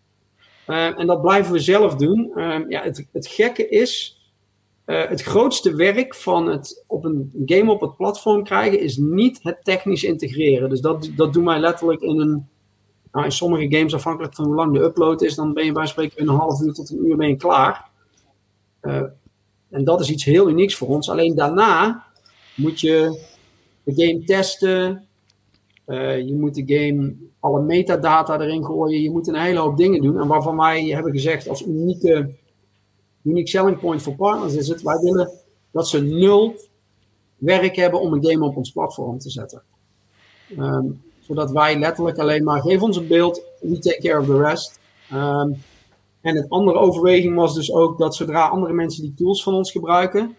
en 0.67 1.07
dat 1.07 1.23
blijven 1.23 1.53
we 1.53 1.59
zelf 1.59 1.95
doen. 1.95 2.33
ja, 2.69 2.83
het, 2.83 3.07
het 3.13 3.27
gekke 3.27 3.69
is, 3.69 4.18
uh, 4.89 5.09
het 5.09 5.23
grootste 5.23 5.75
werk 5.75 6.15
van 6.15 6.47
het 6.47 6.85
op 6.87 7.05
een 7.05 7.43
game 7.47 7.71
op 7.71 7.81
het 7.81 7.97
platform 7.97 8.45
krijgen 8.45 8.81
is 8.81 8.97
niet 8.97 9.41
het 9.43 9.59
technisch 9.63 10.05
integreren. 10.05 10.69
Dus 10.69 10.81
dat, 10.81 11.11
dat 11.17 11.33
doen 11.33 11.45
wij 11.45 11.59
letterlijk 11.59 12.01
in 12.01 12.21
een 12.21 12.47
Nou, 13.13 13.25
in 13.25 13.33
sommige 13.33 13.77
games, 13.77 13.95
afhankelijk 13.95 14.35
van 14.35 14.45
hoe 14.45 14.55
lang 14.55 14.73
de 14.73 14.83
upload 14.83 15.23
is, 15.23 15.35
dan 15.35 15.53
ben 15.53 15.65
je 15.65 15.73
bij 15.73 15.87
spreken 15.87 16.23
een 16.23 16.29
half 16.29 16.61
uur 16.61 16.73
tot 16.73 16.91
een 16.91 17.07
uur 17.07 17.29
je 17.29 17.37
klaar. 17.37 17.91
Uh, 18.83 19.03
en 19.71 19.85
dat 19.85 20.01
is 20.01 20.11
iets 20.11 20.25
heel 20.25 20.49
unieks 20.49 20.77
voor 20.77 20.89
ons. 20.89 21.11
Alleen 21.11 21.35
daarna 21.35 22.05
moet 22.55 22.81
je 22.81 23.21
de 23.83 23.93
game 23.95 24.25
testen. 24.25 25.07
Uh, 25.87 26.27
je 26.27 26.35
moet 26.35 26.55
de 26.55 26.75
game 26.75 27.15
alle 27.41 27.63
metadata 27.63 28.41
erin 28.41 28.65
gooien. 28.65 29.03
Je 29.03 29.11
moet 29.11 29.29
een 29.29 29.35
hele 29.35 29.59
hoop 29.59 29.77
dingen 29.77 30.03
doen. 30.03 30.21
En 30.21 30.27
waarvan 30.27 30.57
wij 30.57 30.85
hebben 30.85 31.13
gezegd 31.13 31.49
als 31.49 31.67
unieke, 31.67 32.31
unique 33.29 33.49
selling 33.49 33.79
point 33.79 34.03
voor 34.03 34.15
partners 34.15 34.55
is 34.55 34.69
het. 34.69 34.83
Wij 34.83 34.99
willen 34.99 35.31
dat 35.71 35.89
ze 35.89 36.03
nul 36.03 36.55
werk 37.37 37.77
hebben 37.77 38.01
om 38.01 38.13
een 38.13 38.25
game 38.25 38.45
op 38.45 38.57
ons 38.57 38.71
platform 38.71 39.19
te 39.19 39.31
zetten. 39.31 39.63
Um, 40.59 41.03
zodat 41.21 41.51
wij 41.51 41.79
letterlijk 41.79 42.19
alleen 42.19 42.45
maar 42.45 42.61
geef 42.61 42.83
ons 42.83 42.97
een 42.97 43.07
beeld, 43.07 43.43
we 43.61 43.79
take 43.79 44.01
care 44.01 44.21
of 44.21 44.27
the 44.27 44.39
rest. 44.39 44.79
Um, 45.13 45.63
en 46.21 46.37
het 46.37 46.49
andere 46.49 46.79
overweging 46.79 47.35
was 47.35 47.55
dus 47.55 47.73
ook 47.73 47.99
dat 47.99 48.15
zodra 48.15 48.49
andere 48.49 48.73
mensen 48.73 49.03
die 49.03 49.15
tools 49.15 49.43
van 49.43 49.55
ons 49.55 49.71
gebruiken, 49.71 50.37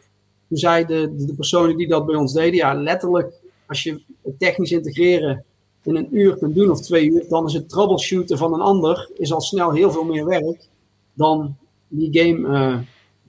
toen 0.48 0.58
zeiden 0.58 1.18
de, 1.18 1.26
de 1.26 1.34
personen 1.34 1.78
die 1.78 1.88
dat 1.88 2.06
bij 2.06 2.16
ons 2.16 2.34
deden, 2.34 2.56
ja, 2.56 2.74
letterlijk, 2.74 3.34
als 3.68 3.84
je 3.84 4.02
het 4.22 4.40
technisch 4.40 4.72
integreren 4.72 5.44
in 5.84 5.96
een 5.96 6.08
uur 6.12 6.38
kunt 6.38 6.56
doen 6.56 6.72
of 6.72 6.82
twee 6.82 7.10
uur, 7.10 7.26
dan 7.30 7.46
is 7.46 7.54
het 7.54 7.70
troubleshooten 7.70 8.38
van 8.38 8.54
een 8.54 8.62
ander 8.62 9.10
is 9.18 9.34
al 9.34 9.42
snel 9.42 9.72
heel 9.72 9.92
veel 9.92 10.04
meer 10.04 10.26
werk 10.26 10.68
dan 11.14 11.58
die 11.90 12.10
game 12.12 12.58
uh, 12.58 12.78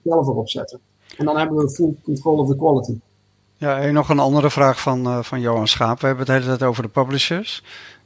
zelf 0.04 0.26
erop 0.26 0.48
zetten. 0.48 0.80
En 1.16 1.24
dan 1.24 1.36
hebben 1.36 1.56
we 1.56 1.70
full 1.70 1.94
control 2.04 2.38
of 2.38 2.48
the 2.48 2.56
quality. 2.56 2.98
Ja, 3.56 3.80
en 3.80 3.94
nog 3.94 4.08
een 4.08 4.18
andere 4.18 4.50
vraag 4.50 4.80
van, 4.80 5.06
uh, 5.06 5.22
van 5.22 5.40
Johan 5.40 5.68
Schaap. 5.68 6.00
We 6.00 6.06
hebben 6.06 6.26
het 6.26 6.34
de 6.34 6.42
hele 6.42 6.56
tijd 6.56 6.70
over 6.70 6.82
de 6.82 6.88
publishers 6.88 7.62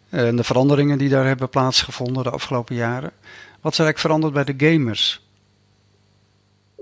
en 0.08 0.36
de 0.36 0.44
veranderingen 0.44 0.98
die 0.98 1.08
daar 1.08 1.26
hebben 1.26 1.48
plaatsgevonden 1.48 2.22
de 2.22 2.30
afgelopen 2.30 2.74
jaren. 2.74 3.10
Wat 3.60 3.72
is 3.72 3.78
eigenlijk 3.78 3.98
veranderd 3.98 4.32
bij 4.32 4.44
de 4.44 4.70
gamers? 4.70 5.22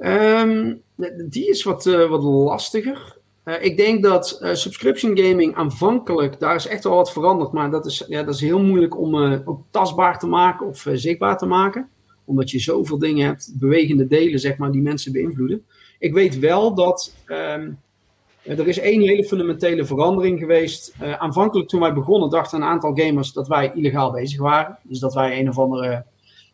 Um, 0.01 0.83
die 1.29 1.49
is 1.49 1.63
wat, 1.63 1.87
uh, 1.87 2.09
wat 2.09 2.23
lastiger. 2.23 3.17
Uh, 3.45 3.65
ik 3.65 3.77
denk 3.77 4.03
dat 4.03 4.39
uh, 4.43 4.55
subscription 4.55 5.19
gaming 5.19 5.55
aanvankelijk, 5.55 6.41
daar 6.41 6.55
is 6.55 6.67
echt 6.67 6.85
wel 6.85 6.95
wat 6.95 7.13
veranderd. 7.13 7.53
Maar 7.53 7.71
dat 7.71 7.87
is, 7.87 8.05
ja, 8.09 8.23
dat 8.23 8.35
is 8.35 8.41
heel 8.41 8.61
moeilijk 8.61 8.99
om 8.99 9.17
ook 9.45 9.61
tastbaar 9.71 10.19
te 10.19 10.27
maken 10.27 10.67
of 10.67 10.87
zichtbaar 10.93 11.39
te 11.39 11.47
maken. 11.47 11.89
Omdat 12.25 12.51
je 12.51 12.59
zoveel 12.59 12.99
dingen 12.99 13.27
hebt, 13.27 13.53
bewegende 13.59 14.07
delen, 14.07 14.39
zeg 14.39 14.57
maar, 14.57 14.71
die 14.71 14.83
mensen 14.83 15.13
beïnvloeden. 15.13 15.65
Ik 15.99 16.13
weet 16.13 16.39
wel 16.39 16.75
dat 16.75 17.15
um, 17.27 17.79
er 18.43 18.69
is 18.69 18.79
één 18.79 19.01
hele 19.01 19.25
fundamentele 19.25 19.85
verandering 19.85 20.39
geweest. 20.39 20.95
aanvankelijk 21.19 21.69
toen 21.69 21.81
wij 21.81 21.93
begonnen, 21.93 22.31
dachten 22.31 22.59
een 22.59 22.69
aantal 22.69 22.95
gamers 22.95 23.33
dat 23.33 23.49
wij 23.49 23.73
illegaal 23.75 24.11
bezig 24.11 24.41
waren. 24.41 24.79
Dus 24.83 24.99
dat 24.99 25.15
wij 25.15 25.41
een 25.41 25.49
of 25.49 25.59
andere 25.59 26.05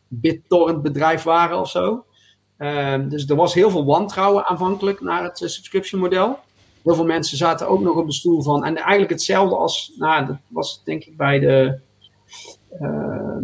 BitTorrent 0.07 0.81
bedrijf 0.81 1.23
waren 1.23 1.59
of 1.59 1.69
zo. 1.69 2.03
Ehm, 2.59 3.09
dus 3.09 3.27
er 3.27 3.35
was 3.35 3.53
heel 3.53 3.69
veel 3.69 3.85
wantrouwen 3.85 4.45
aanvankelijk 4.45 5.01
naar 5.01 5.23
het 5.23 5.41
uh, 5.41 5.47
subscription 5.47 6.01
model. 6.01 6.39
Heel 6.83 6.95
veel 6.95 7.05
mensen 7.05 7.37
zaten 7.37 7.67
ook 7.67 7.81
nog 7.81 7.95
op 7.95 8.05
de 8.05 8.13
stoel 8.13 8.41
van. 8.41 8.65
En 8.65 8.75
eigenlijk 8.75 9.11
hetzelfde 9.11 9.55
als. 9.55 9.93
Nou, 9.97 10.25
dat 10.25 10.37
was 10.47 10.81
denk 10.83 11.03
ik 11.03 11.17
bij 11.17 11.39
de. 11.39 11.79
Uh, 12.81 13.37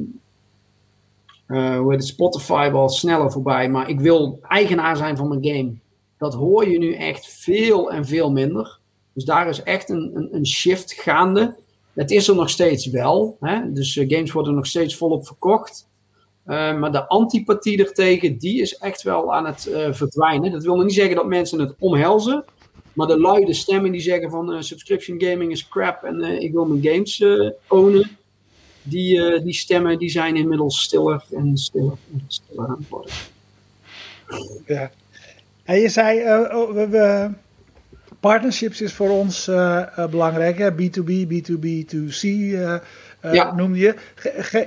uh, 1.48 1.90
Spotify 1.98 2.72
wel 2.72 2.90
sneller 2.90 3.32
voorbij. 3.32 3.70
Maar 3.70 3.90
ik 3.90 4.00
wil 4.00 4.40
eigenaar 4.42 4.98
zijn 4.98 5.18
van 5.18 5.28
mijn 5.28 5.46
game. 5.46 5.74
Dat 6.18 6.34
hoor 6.34 6.70
je 6.70 6.78
nu 6.78 6.94
echt 6.94 7.28
veel 7.28 7.92
en 7.92 8.06
veel 8.06 8.32
minder. 8.32 8.80
Dus 9.14 9.24
daar 9.24 9.48
is 9.50 9.64
echt 9.64 9.90
een, 9.90 10.12
een, 10.14 10.36
een 10.36 10.46
shift 10.46 10.94
gaande. 10.94 11.56
Het 11.94 12.12
is 12.12 12.28
er 12.28 12.36
nog 12.36 12.50
steeds 12.50 12.90
wel. 12.90 13.38
Hè? 13.40 13.72
Dus 13.74 13.96
uh, 13.96 14.10
games 14.10 14.32
worden 14.32 14.56
nog 14.56 14.66
steeds 14.66 14.96
volop 14.96 15.26
verkocht. 15.26 15.88
Uh, 16.48 16.78
maar 16.78 16.92
de 16.92 17.08
antipathie 17.08 17.86
ertegen, 17.86 18.38
die 18.38 18.62
is 18.62 18.78
echt 18.78 19.02
wel 19.02 19.34
aan 19.34 19.46
het 19.46 19.70
verdwijnen. 19.92 20.52
Dat 20.52 20.64
wil 20.64 20.76
nog 20.76 20.86
niet 20.86 20.94
zeggen 20.94 21.16
dat 21.16 21.26
mensen 21.26 21.60
het 21.60 21.76
omhelzen. 21.80 22.44
Maar 22.94 23.08
de 23.08 23.20
luide 23.20 23.54
stemmen 23.54 23.92
die 23.92 24.02
zeggen 24.02 24.30
van 24.30 24.64
subscription 24.64 25.22
gaming 25.22 25.52
is 25.52 25.68
crap 25.68 26.04
en 26.04 26.42
ik 26.42 26.54
wil 26.54 26.66
mijn 26.66 26.84
games 26.84 27.24
ownen. 27.68 28.18
Die, 28.88 29.44
die 29.44 29.54
stemmen 29.54 30.00
die 30.00 30.10
zijn 30.10 30.36
inmiddels 30.36 30.82
stiller 30.82 31.24
en 31.32 31.58
stiller 31.58 31.98
en 32.14 32.24
stiller 32.28 32.68
aan 32.68 32.78
het 32.80 32.90
worden. 32.90 33.14
Ja. 34.66 34.92
En 35.64 35.80
je 35.80 35.90
zei, 35.90 36.20
oh, 36.54 36.72
we, 36.72 36.88
we, 36.88 37.30
partnerships 38.20 38.82
is 38.82 38.94
voor 38.94 39.10
ons 39.10 39.46
belangrijk. 40.10 40.58
Hè? 40.58 40.72
B2B, 40.72 41.28
B2B2C 41.28 42.80
uh, 43.26 43.34
ja. 43.34 43.56
noemde 43.56 43.78
je. 43.78 43.96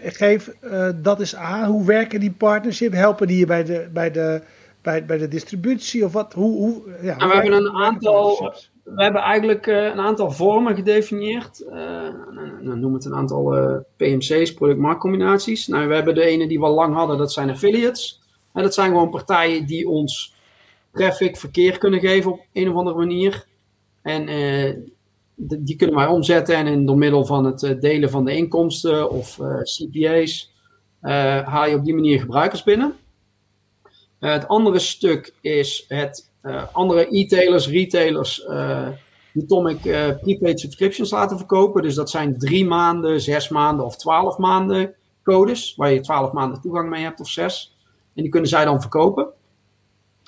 geef 0.04 0.50
uh, 0.64 0.88
dat 0.94 1.20
eens 1.20 1.34
aan. 1.34 1.70
Hoe 1.70 1.84
werken 1.84 2.20
die 2.20 2.30
partnerships? 2.30 2.96
Helpen 2.96 3.26
die 3.26 3.38
je 3.38 3.46
bij 3.46 3.64
de, 3.64 3.88
bij 3.92 4.10
de, 4.10 4.42
bij, 4.82 5.04
bij 5.04 5.18
de 5.18 5.28
distributie? 5.28 6.04
Of 6.04 6.12
wat? 6.12 6.32
Hoe, 6.32 6.56
hoe, 6.56 6.82
ja, 7.02 7.16
nou, 7.16 7.30
we 7.30 7.36
hebben 7.36 7.64
een 7.64 7.76
aantal. 7.76 8.54
We 8.94 9.02
hebben 9.02 9.22
eigenlijk 9.22 9.66
uh, 9.66 9.84
een 9.84 10.00
aantal 10.00 10.30
vormen 10.30 10.74
gedefinieerd. 10.74 11.64
Nou, 12.60 12.78
noem 12.78 12.94
het 12.94 13.04
een 13.04 13.14
aantal 13.14 13.56
PMC's, 13.96 14.54
product-marktcombinaties. 14.54 15.66
Nou, 15.66 15.88
we 15.88 15.94
hebben 15.94 16.14
de 16.14 16.24
ene 16.24 16.48
die 16.48 16.58
we 16.58 16.64
al 16.64 16.74
lang 16.74 16.94
hadden, 16.94 17.18
dat 17.18 17.32
zijn 17.32 17.50
affiliates. 17.50 18.20
En 18.52 18.62
dat 18.62 18.74
zijn 18.74 18.90
gewoon 18.90 19.10
partijen 19.10 19.66
die 19.66 19.88
ons 19.88 20.34
traffic, 20.92 21.36
verkeer 21.36 21.78
kunnen 21.78 22.00
geven 22.00 22.32
op 22.32 22.40
een 22.52 22.68
of 22.68 22.74
andere 22.74 22.96
manier. 22.96 23.46
En 24.02 24.28
die 25.38 25.76
kunnen 25.76 25.96
wij 25.96 26.06
omzetten 26.06 26.54
en 26.54 26.66
in, 26.66 26.86
door 26.86 26.98
middel 26.98 27.24
van 27.24 27.44
het 27.44 27.62
eh, 27.62 27.80
delen 27.80 28.10
van 28.10 28.24
de 28.24 28.36
inkomsten 28.36 29.10
of 29.10 29.38
uh, 29.38 29.60
CPA's 29.62 30.52
uh, 31.02 31.46
haal 31.46 31.68
je 31.68 31.76
op 31.76 31.84
die 31.84 31.94
manier 31.94 32.20
gebruikers 32.20 32.62
binnen. 32.62 32.94
Het 34.20 34.48
andere 34.48 34.78
stuk 34.78 35.34
is 35.40 35.84
het 35.88 36.30
andere 36.72 37.16
e-tailers, 37.18 37.68
retailers 37.68 38.46
die 39.32 39.46
Tomic 39.46 39.80
prepaid 40.20 40.60
subscriptions 40.60 41.10
laten 41.10 41.36
verkopen. 41.36 41.82
Dus 41.82 41.94
dat 41.94 42.10
zijn 42.10 42.38
drie 42.38 42.64
maanden, 42.64 43.20
zes 43.20 43.48
maanden 43.48 43.84
of 43.84 43.96
twaalf 43.96 44.38
maanden 44.38 44.94
codes, 45.22 45.74
waar 45.76 45.92
je 45.92 46.00
twaalf 46.00 46.32
maanden 46.32 46.60
toegang 46.60 46.88
mee 46.88 47.02
hebt 47.02 47.20
of 47.20 47.28
zes. 47.28 47.76
En 48.14 48.22
die 48.22 48.32
kunnen 48.32 48.48
zij 48.48 48.64
dan 48.64 48.80
verkopen. 48.80 49.26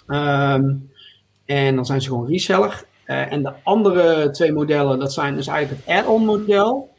Um, 0.07 0.90
en 1.44 1.74
dan 1.74 1.87
zijn 1.87 2.00
ze 2.00 2.09
gewoon 2.09 2.26
reseller. 2.26 2.85
En 3.05 3.42
de 3.42 3.53
andere 3.62 4.31
twee 4.31 4.53
modellen, 4.53 4.98
dat 4.98 5.12
zijn 5.12 5.37
dus 5.37 5.46
eigenlijk 5.46 5.87
het 5.87 5.96
add-on 5.96 6.24
model 6.24 6.90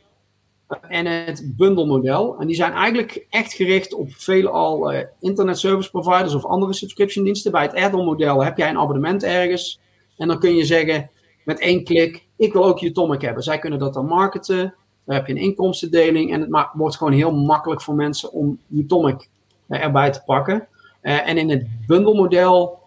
en 0.79 1.05
het 1.05 1.53
bundle 1.57 1.85
model. 1.85 2.35
En 2.39 2.47
die 2.47 2.55
zijn 2.55 2.71
eigenlijk 2.71 3.25
echt 3.29 3.53
gericht 3.53 3.93
op 3.93 4.07
veelal 4.11 4.93
uh, 4.93 4.99
internet 5.19 5.59
service 5.59 5.89
providers 5.89 6.33
of 6.33 6.45
andere 6.45 6.73
subscription 6.73 7.23
diensten. 7.23 7.51
Bij 7.51 7.61
het 7.61 7.75
add-on 7.75 8.05
model 8.05 8.43
heb 8.43 8.57
jij 8.57 8.69
een 8.69 8.77
abonnement 8.77 9.23
ergens 9.23 9.79
en 10.17 10.27
dan 10.27 10.39
kun 10.39 10.55
je 10.55 10.65
zeggen 10.65 11.09
met 11.45 11.59
één 11.59 11.83
klik, 11.83 12.25
ik 12.35 12.53
wil 12.53 12.65
ook 12.65 12.81
Utomic 12.81 13.21
hebben. 13.21 13.43
Zij 13.43 13.59
kunnen 13.59 13.79
dat 13.79 13.93
dan 13.93 14.05
marketen, 14.05 14.73
dan 15.05 15.15
heb 15.15 15.27
je 15.27 15.33
een 15.33 15.41
inkomstendeling 15.41 16.33
en 16.33 16.41
het 16.41 16.69
wordt 16.73 16.97
gewoon 16.97 17.13
heel 17.13 17.33
makkelijk 17.35 17.81
voor 17.81 17.95
mensen 17.95 18.31
om 18.31 18.59
Utomic 18.69 19.29
uh, 19.67 19.83
erbij 19.83 20.11
te 20.11 20.21
pakken. 20.25 20.67
en 21.01 21.37
in 21.37 21.49
het 21.49 21.67
bundle 21.87 22.15
model 22.15 22.79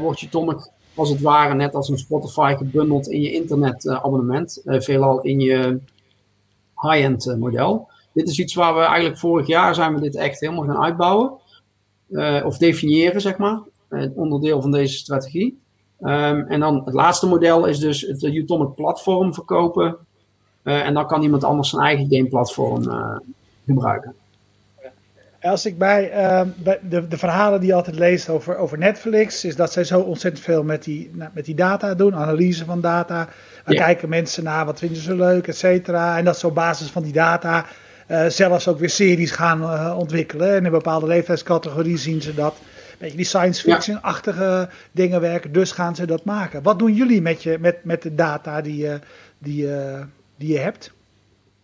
wordt 0.00 0.22
Utomic 0.22 0.70
als 0.94 1.10
het 1.10 1.20
ware 1.20 1.54
net 1.54 1.74
als 1.74 1.88
een 1.88 1.98
Spotify 1.98 2.54
gebundeld 2.56 3.08
in 3.08 3.20
je 3.20 3.32
internetabonnement. 3.32 4.62
Veelal 4.64 5.20
in 5.20 5.40
je 5.40 5.80
high-end 6.90 7.26
uh, 7.26 7.36
model. 7.36 7.88
Dit 8.12 8.28
is 8.28 8.38
iets 8.38 8.54
waar 8.54 8.74
we 8.74 8.80
eigenlijk 8.80 9.18
vorig 9.18 9.46
jaar 9.46 9.74
zijn 9.74 9.94
we 9.94 10.00
dit 10.00 10.16
echt 10.16 10.40
helemaal 10.40 10.64
gaan 10.64 10.82
uitbouwen. 10.82 11.32
Uh, 12.10 12.42
of 12.44 12.58
definiëren, 12.58 13.20
zeg 13.20 13.38
maar. 13.38 13.62
onderdeel 14.14 14.60
van 14.60 14.70
deze 14.70 14.96
strategie. 14.96 15.58
Um, 16.00 16.46
en 16.46 16.60
dan 16.60 16.82
het 16.84 16.94
laatste 16.94 17.26
model 17.26 17.64
is 17.64 17.78
dus 17.78 18.00
het 18.00 18.22
Utomic 18.22 18.74
platform 18.74 19.34
verkopen. 19.34 19.96
en 20.62 20.94
dan 20.94 21.06
kan 21.06 21.22
iemand 21.22 21.44
anders 21.44 21.68
zijn 21.68 21.82
eigen 21.82 22.06
gameplatform 22.10 22.82
gebruiken. 23.66 24.14
Als 25.44 25.66
ik 25.66 25.78
bij, 25.78 26.10
uh, 26.12 26.40
bij 26.56 26.78
de, 26.88 27.08
de, 27.08 27.18
verhalen 27.18 27.60
die 27.60 27.68
je 27.68 27.74
altijd 27.74 27.96
leest 27.96 28.28
over, 28.28 28.56
over 28.56 28.78
Netflix, 28.78 29.44
is 29.44 29.56
dat 29.56 29.72
zij 29.72 29.84
zo 29.84 30.00
ontzettend 30.00 30.44
veel 30.44 30.62
met 30.62 30.84
die, 30.84 31.10
met 31.32 31.44
die 31.44 31.54
data 31.54 31.94
doen, 31.94 32.14
analyse 32.14 32.64
van 32.64 32.80
data. 32.80 33.28
Dan 33.64 33.74
kijken 33.74 34.08
mensen 34.08 34.44
naar 34.44 34.64
wat 34.64 34.78
vinden 34.78 35.02
ze 35.02 35.16
leuk, 35.16 35.46
et 35.46 35.56
cetera. 35.56 36.18
En 36.18 36.24
dat 36.24 36.38
ze 36.38 36.46
op 36.46 36.54
basis 36.54 36.88
van 36.88 37.02
die 37.02 37.12
data 37.12 37.66
uh, 38.08 38.26
zelfs 38.26 38.68
ook 38.68 38.78
weer 38.78 38.90
series 38.90 39.30
gaan 39.30 39.62
uh, 39.62 39.94
ontwikkelen. 39.98 40.50
En 40.50 40.56
in 40.56 40.64
een 40.64 40.70
bepaalde 40.70 41.06
leeftijdscategorie 41.06 41.98
zien 41.98 42.22
ze 42.22 42.34
dat. 42.34 42.56
Beetje 42.98 43.16
die 43.16 43.26
science 43.26 43.62
fiction-achtige 43.70 44.68
dingen 44.92 45.20
werken, 45.20 45.52
dus 45.52 45.72
gaan 45.72 45.94
ze 45.94 46.06
dat 46.06 46.24
maken. 46.24 46.62
Wat 46.62 46.78
doen 46.78 46.94
jullie 46.94 47.22
met, 47.22 47.42
je, 47.42 47.56
met, 47.60 47.84
met 47.84 48.02
de 48.02 48.14
data 48.14 48.60
die, 48.60 48.88
die, 49.38 49.68
die 50.36 50.52
je 50.52 50.58
hebt? 50.58 50.92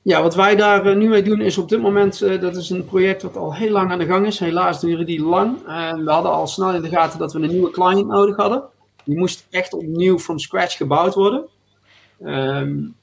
Ja, 0.02 0.22
wat 0.22 0.34
wij 0.34 0.56
daar 0.56 0.86
eh, 0.86 0.96
nu 0.96 1.08
mee 1.08 1.22
doen 1.22 1.40
is 1.40 1.58
op 1.58 1.68
dit 1.68 1.80
moment, 1.80 2.22
uh, 2.22 2.40
dat 2.40 2.56
is 2.56 2.70
een 2.70 2.84
project 2.84 3.22
wat 3.22 3.36
al 3.36 3.54
heel 3.54 3.70
lang 3.70 3.90
aan 3.90 3.98
de 3.98 4.06
gang 4.06 4.26
is. 4.26 4.38
Helaas 4.38 4.80
duren 4.80 5.06
die 5.06 5.22
lang. 5.22 5.66
En 5.66 6.04
we 6.04 6.10
hadden 6.10 6.32
al 6.32 6.46
snel 6.46 6.74
in 6.74 6.82
de 6.82 6.88
gaten 6.88 7.18
dat 7.18 7.32
we 7.32 7.40
een 7.40 7.50
nieuwe 7.50 7.70
client 7.70 8.06
nodig 8.06 8.36
hadden. 8.36 8.62
Die 9.04 9.18
moest 9.18 9.46
echt 9.50 9.74
opnieuw 9.74 10.18
from 10.18 10.38
scratch 10.38 10.76
gebouwd 10.76 11.14
worden. 11.14 11.46
Um, 12.24 12.94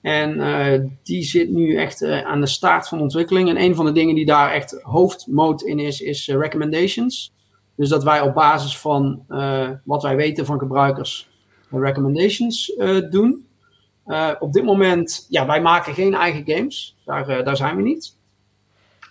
En 0.00 0.98
die 1.02 1.22
zit 1.22 1.50
nu 1.50 1.76
echt 1.76 2.04
aan 2.04 2.40
de 2.40 2.46
start 2.46 2.88
van 2.88 3.00
ontwikkeling. 3.00 3.48
En 3.48 3.60
een 3.60 3.74
van 3.74 3.84
de 3.84 3.92
dingen 3.92 4.14
die 4.14 4.26
daar 4.26 4.50
echt 4.50 4.80
hoofdmoot 4.82 5.62
in 5.62 5.78
is, 5.78 6.00
is 6.00 6.28
recommendations. 6.28 7.32
Dus 7.76 7.88
dat 7.88 8.04
wij 8.04 8.20
op 8.20 8.34
basis 8.34 8.78
van 8.78 9.24
wat 9.84 10.02
wij 10.02 10.16
weten 10.16 10.46
van 10.46 10.58
gebruikers 10.58 11.28
recommendations 11.70 12.72
doen. 13.10 13.46
Op 14.38 14.52
dit 14.52 14.64
moment, 14.64 15.26
ja, 15.28 15.46
wij 15.46 15.60
maken 15.60 15.94
geen 15.94 16.14
eigen 16.14 16.42
games. 16.46 16.96
Daar, 17.04 17.44
daar 17.44 17.56
zijn 17.56 17.76
we 17.76 17.82
niet. 17.82 18.18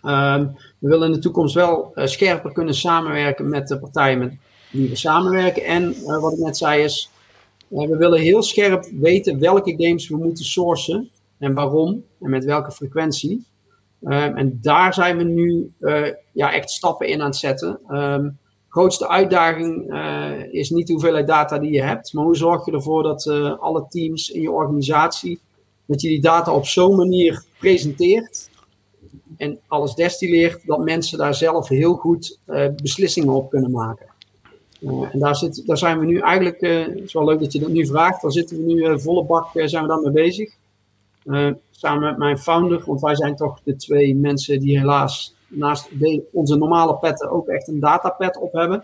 Ehm, 0.03 0.47
we 0.79 0.87
willen 0.89 1.07
in 1.07 1.13
de 1.13 1.19
toekomst 1.19 1.55
wel 1.55 1.91
uh, 1.95 2.05
scherper 2.05 2.51
kunnen 2.51 2.73
samenwerken 2.73 3.49
met 3.49 3.67
de 3.67 3.79
partijen 3.79 4.19
met 4.19 4.33
wie 4.71 4.89
we 4.89 4.95
samenwerken. 4.95 5.63
En 5.63 5.95
wat 6.03 6.33
ik 6.33 6.39
net 6.39 6.57
zei 6.57 6.83
is, 6.83 7.11
we 7.67 7.97
willen 7.97 8.19
heel 8.19 8.43
scherp 8.43 8.89
weten 8.99 9.39
welke 9.39 9.75
games 9.77 10.09
we 10.09 10.17
moeten 10.17 10.45
sourcen 10.45 11.09
en 11.37 11.53
waarom 11.53 12.03
en 12.21 12.29
met 12.29 12.45
welke 12.45 12.71
frequentie. 12.71 13.45
Um, 14.03 14.37
en 14.37 14.59
daar 14.61 14.93
zijn 14.93 15.17
we 15.17 15.23
nu 15.23 15.71
ja, 16.31 16.53
echt 16.53 16.69
stappen 16.69 17.07
in 17.07 17.21
aan 17.21 17.27
het 17.27 17.35
zetten. 17.35 17.79
Um, 17.89 18.37
grootste 18.69 19.07
uitdaging 19.07 19.93
is 20.51 20.69
niet 20.69 20.89
hoeveelheid 20.89 21.27
data 21.27 21.59
die 21.59 21.71
je 21.71 21.81
hebt, 21.81 22.13
maar 22.13 22.23
hoe 22.23 22.35
zorg 22.35 22.65
je 22.65 22.71
ervoor 22.71 23.03
dat 23.03 23.27
alle 23.59 23.85
teams 23.89 24.29
in 24.29 24.41
je 24.41 24.51
organisatie, 24.51 25.39
dat 25.85 26.01
je 26.01 26.07
die 26.07 26.21
data 26.21 26.53
op 26.53 26.65
zo'n 26.65 26.95
manier 26.95 27.43
presenteert 27.59 28.49
en 29.37 29.59
alles 29.67 29.93
destilleert, 29.93 30.65
dat 30.65 30.79
mensen 30.79 31.17
daar 31.17 31.35
zelf 31.35 31.67
heel 31.67 31.93
goed 31.93 32.39
uh, 32.47 32.65
beslissingen 32.75 33.33
op 33.33 33.49
kunnen 33.49 33.71
maken. 33.71 34.07
En 35.11 35.19
daar, 35.19 35.35
zit, 35.35 35.63
daar 35.65 35.77
zijn 35.77 35.99
we 35.99 36.05
nu 36.05 36.19
eigenlijk, 36.19 36.61
het 36.61 37.03
is 37.03 37.13
wel 37.13 37.25
leuk 37.25 37.39
dat 37.39 37.51
je 37.51 37.59
dat 37.59 37.69
nu 37.69 37.85
vraagt, 37.85 38.21
daar 38.21 38.31
zitten 38.31 38.57
we 38.57 38.73
nu 38.73 38.99
volle 38.99 39.23
bak, 39.23 39.49
zijn 39.53 39.83
we 39.83 39.89
daar 39.89 40.01
mee 40.01 40.11
bezig. 40.11 40.53
samen 41.71 42.01
met 42.01 42.17
mijn 42.17 42.37
founder, 42.37 42.83
want 42.85 43.01
wij 43.01 43.15
zijn 43.15 43.35
toch 43.35 43.59
de 43.63 43.75
twee 43.75 44.15
mensen 44.15 44.59
die 44.59 44.79
helaas 44.79 45.35
naast 45.49 45.89
onze 46.31 46.55
normale 46.55 46.97
petten 46.97 47.29
ook 47.29 47.47
echt 47.47 47.67
een 47.67 47.79
datapad 47.79 48.37
op 48.37 48.53
hebben. 48.53 48.83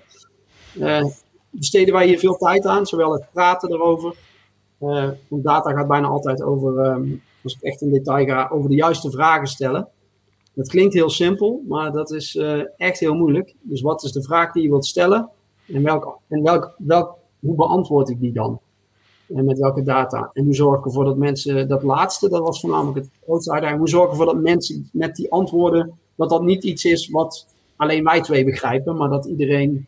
besteden 1.50 1.94
wij 1.94 2.08
hier 2.08 2.20
veel 2.20 2.38
tijd 2.38 2.66
aan, 2.66 2.86
zowel 2.86 3.14
het 3.14 3.26
praten 3.32 3.72
erover. 3.72 4.16
want 5.28 5.44
data 5.44 5.72
gaat 5.72 5.88
bijna 5.88 6.08
altijd 6.08 6.42
over, 6.42 6.86
um, 6.86 7.22
als 7.44 7.56
ik 7.56 7.62
echt 7.62 7.82
in 7.82 7.92
detail 7.92 8.26
ga, 8.26 8.50
over 8.52 8.70
de 8.70 8.76
juiste 8.76 9.12
vragen 9.12 9.48
stellen. 9.48 9.88
Dat 10.56 10.68
klinkt 10.68 10.94
heel 10.94 11.10
simpel, 11.10 11.62
maar 11.68 11.92
dat 11.92 12.12
is 12.12 12.36
uh, 12.36 12.64
echt 12.78 13.00
heel 13.00 13.16
moeilijk. 13.16 13.56
Dus 13.62 13.82
wat 13.82 14.04
is 14.04 14.12
de 14.12 14.24
vraag 14.24 14.52
die 14.52 14.64
je 14.64 14.70
wilt 14.70 14.86
stellen? 14.86 15.30
En, 15.68 15.84
welk, 15.84 16.20
en 16.28 16.44
welk, 16.44 16.76
welk, 16.78 17.18
hoe 17.40 17.56
beantwoord 17.56 18.10
ik 18.10 18.20
die 18.20 18.32
dan? 18.32 18.60
En 19.36 19.46
met 19.46 19.60
welke 19.60 19.84
data? 19.84 20.30
En 20.34 20.44
hoe 20.44 20.54
zorg 20.54 20.80
ik 20.80 20.86
ervoor 20.86 21.06
dat 21.06 21.18
mensen, 21.18 21.68
dat 21.68 21.84
laatste, 21.84 22.30
dat 22.30 22.42
was 22.42 22.60
voornamelijk 22.60 22.98
het 22.98 23.10
grootste 23.24 23.52
uitdaging. 23.52 23.80
Hoe 23.80 23.90
zorg 23.90 24.06
ik 24.06 24.12
ervoor 24.12 24.26
dat 24.26 24.42
mensen 24.42 24.90
met 24.92 25.16
die 25.16 25.32
antwoorden, 25.32 26.00
dat 26.16 26.30
dat 26.30 26.44
niet 26.44 26.64
iets 26.64 26.86
is 26.86 27.10
wat 27.10 27.48
alleen 27.76 28.04
wij 28.04 28.22
twee 28.22 28.46
begrijpen, 28.46 28.98
maar 28.98 29.10
dat 29.10 29.26
iedereen 29.26 29.88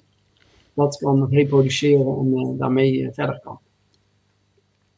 dat 0.73 0.97
kan 0.97 1.27
reproduceren 1.29 2.17
en 2.17 2.31
uh, 2.33 2.59
daarmee 2.59 2.93
uh, 2.93 3.09
verder 3.11 3.39
kan. 3.43 3.59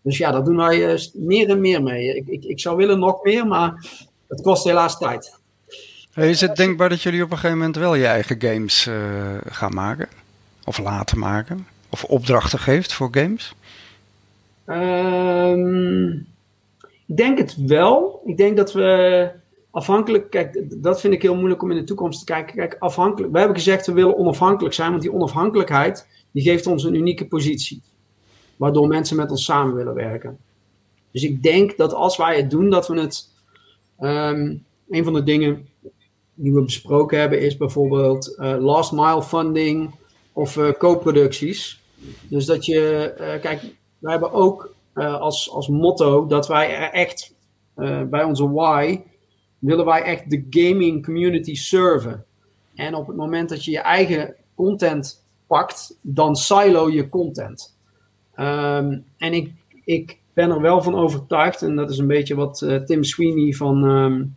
Dus 0.01 0.17
ja, 0.17 0.31
daar 0.31 0.43
doen 0.43 0.55
wij 0.55 0.99
meer 1.13 1.49
en 1.49 1.61
meer 1.61 1.83
mee. 1.83 2.15
Ik, 2.15 2.27
ik, 2.27 2.43
ik 2.43 2.59
zou 2.59 2.77
willen 2.77 2.99
nog 2.99 3.23
meer, 3.23 3.47
maar 3.47 3.85
het 4.27 4.41
kost 4.41 4.63
helaas 4.63 4.97
tijd 4.97 5.39
is 6.27 6.41
het 6.41 6.55
denkbaar 6.55 6.89
dat 6.89 7.01
jullie 7.01 7.23
op 7.23 7.31
een 7.31 7.37
gegeven 7.37 7.57
moment 7.57 7.75
wel 7.75 7.95
je 7.95 8.05
eigen 8.05 8.41
games 8.41 8.87
uh, 8.87 9.37
gaan 9.45 9.73
maken? 9.73 10.07
Of 10.65 10.77
laten 10.77 11.19
maken? 11.19 11.67
Of 11.89 12.03
opdrachten 12.03 12.59
geeft 12.59 12.93
voor 12.93 13.07
games? 13.11 13.53
Um, 14.65 16.27
ik 17.05 17.17
denk 17.17 17.37
het 17.37 17.55
wel. 17.65 18.21
Ik 18.25 18.37
denk 18.37 18.57
dat 18.57 18.73
we 18.73 19.29
afhankelijk, 19.71 20.29
kijk, 20.29 20.65
dat 20.81 21.01
vind 21.01 21.13
ik 21.13 21.21
heel 21.21 21.35
moeilijk 21.35 21.61
om 21.61 21.71
in 21.71 21.77
de 21.77 21.83
toekomst 21.83 22.19
te 22.19 22.25
kijken. 22.25 22.55
Kijk, 22.55 22.75
afhankelijk, 22.79 23.31
we 23.31 23.37
hebben 23.37 23.57
gezegd 23.57 23.85
we 23.85 23.93
willen 23.93 24.17
onafhankelijk 24.17 24.75
zijn, 24.75 24.89
want 24.89 25.01
die 25.01 25.13
onafhankelijkheid 25.13 26.07
die 26.31 26.43
geeft 26.43 26.67
ons 26.67 26.83
een 26.83 26.95
unieke 26.95 27.27
positie. 27.27 27.81
Waardoor 28.55 28.87
mensen 28.87 29.17
met 29.17 29.31
ons 29.31 29.45
samen 29.45 29.75
willen 29.75 29.93
werken. 29.93 30.37
Dus 31.11 31.23
ik 31.23 31.43
denk 31.43 31.77
dat 31.77 31.93
als 31.93 32.17
wij 32.17 32.37
het 32.37 32.49
doen, 32.49 32.69
dat 32.69 32.87
we 32.87 32.99
het. 32.99 33.29
Um, 33.99 34.67
een 34.89 35.03
van 35.03 35.13
de 35.13 35.23
dingen 35.23 35.67
die 36.33 36.53
we 36.53 36.61
besproken 36.61 37.19
hebben, 37.19 37.41
is 37.41 37.57
bijvoorbeeld 37.57 38.35
uh, 38.39 38.55
last 38.59 38.91
mile 38.91 39.23
funding 39.23 39.95
of 40.33 40.55
uh, 40.55 40.71
co-producties. 40.71 41.81
Dus 42.27 42.45
dat 42.45 42.65
je, 42.65 43.13
uh, 43.19 43.41
kijk, 43.41 43.61
wij 43.99 44.11
hebben 44.11 44.31
ook 44.31 44.73
als, 44.93 45.51
als 45.51 45.67
motto 45.67 46.25
dat 46.27 46.47
wij 46.47 46.91
echt 46.91 47.33
bij 48.09 48.23
onze 48.23 48.51
why 48.51 48.99
willen 49.59 49.85
wij 49.85 50.01
echt 50.01 50.29
de 50.29 50.45
gaming 50.49 51.05
community 51.05 51.55
serven. 51.55 52.25
En 52.75 52.95
op 52.95 53.07
het 53.07 53.15
moment 53.15 53.49
dat 53.49 53.65
je 53.65 53.71
je 53.71 53.79
eigen 53.79 54.35
content 54.55 55.23
pakt, 55.47 55.97
dan 56.01 56.35
silo 56.35 56.89
je 56.89 57.09
content. 57.09 57.77
Um, 58.35 59.05
en 59.17 59.33
ik, 59.33 59.51
ik 59.83 60.17
ben 60.33 60.49
er 60.49 60.61
wel 60.61 60.83
van 60.83 60.95
overtuigd, 60.95 61.61
en 61.61 61.75
dat 61.75 61.89
is 61.89 61.97
een 61.97 62.07
beetje 62.07 62.35
wat 62.35 62.65
Tim 62.85 63.03
Sweeney 63.03 63.53
van 63.53 63.83
um, 63.83 64.35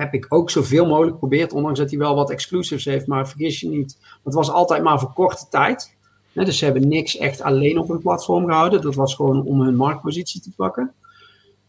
heb 0.00 0.14
ik 0.14 0.26
ook 0.28 0.50
zoveel 0.50 0.86
mogelijk 0.86 1.12
geprobeerd, 1.12 1.52
ondanks 1.52 1.78
dat 1.78 1.90
hij 1.90 1.98
wel 1.98 2.14
wat 2.14 2.30
exclusives 2.30 2.84
heeft. 2.84 3.06
Maar 3.06 3.28
vergis 3.28 3.60
je 3.60 3.68
niet, 3.68 3.98
het 4.24 4.34
was 4.34 4.50
altijd 4.50 4.82
maar 4.82 5.00
voor 5.00 5.12
korte 5.12 5.48
tijd. 5.50 5.96
dus 6.32 6.58
ze 6.58 6.64
hebben 6.64 6.88
niks 6.88 7.16
echt 7.16 7.40
alleen 7.40 7.78
op 7.78 7.88
hun 7.88 8.00
platform 8.00 8.46
gehouden. 8.46 8.82
Dat 8.82 8.94
was 8.94 9.14
gewoon 9.14 9.44
om 9.44 9.60
hun 9.60 9.76
marktpositie 9.76 10.40
te 10.40 10.50
pakken. 10.56 10.92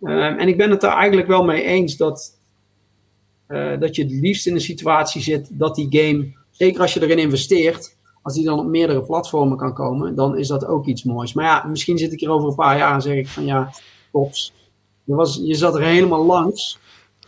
Ehm, 0.02 0.39
en 0.39 0.47
ik 0.47 0.58
ben 0.58 0.69
het 0.69 0.82
daar 0.82 0.97
eigenlijk 0.97 1.28
wel 1.28 1.43
mee 1.43 1.63
eens 1.63 1.97
dat, 1.97 2.39
uh, 3.52 3.80
dat 3.80 3.96
je 3.96 4.04
het 4.04 4.12
liefst 4.12 4.48
in 4.48 4.54
een 4.54 4.62
situatie 4.62 5.22
zit 5.22 5.50
dat 5.52 5.76
die 5.76 5.88
game, 5.90 6.34
zeker 6.50 6.82
als 6.82 6.94
je 6.94 7.02
erin 7.02 7.18
investeert, 7.18 7.98
als 8.22 8.34
die 8.34 8.46
dan 8.46 8.60
op 8.60 8.66
meerdere 8.66 9.02
platformen 9.02 9.58
kan 9.58 9.74
komen, 9.74 10.16
dan 10.16 10.38
is 10.38 10.48
dat 10.48 10.66
ook 10.66 10.86
iets 10.86 11.04
moois. 11.04 11.34
Maar 11.34 11.46
ja, 11.46 11.64
misschien 11.68 11.98
zit 11.98 12.14
ik 12.14 12.20
hier 12.20 12.30
over 12.30 12.50
een 12.50 12.56
paar 12.56 12.78
jaar 12.78 12.94
en 12.94 13.02
zeg 13.02 13.16
ik 13.16 13.28
van 13.28 13.46
ja, 13.46 13.72
tops. 14.12 14.54
Je, 15.04 15.16
was, 15.16 15.40
je 15.44 15.56
zat 15.56 15.76
er 15.76 15.82
helemaal 15.82 16.26
langs. 16.26 16.80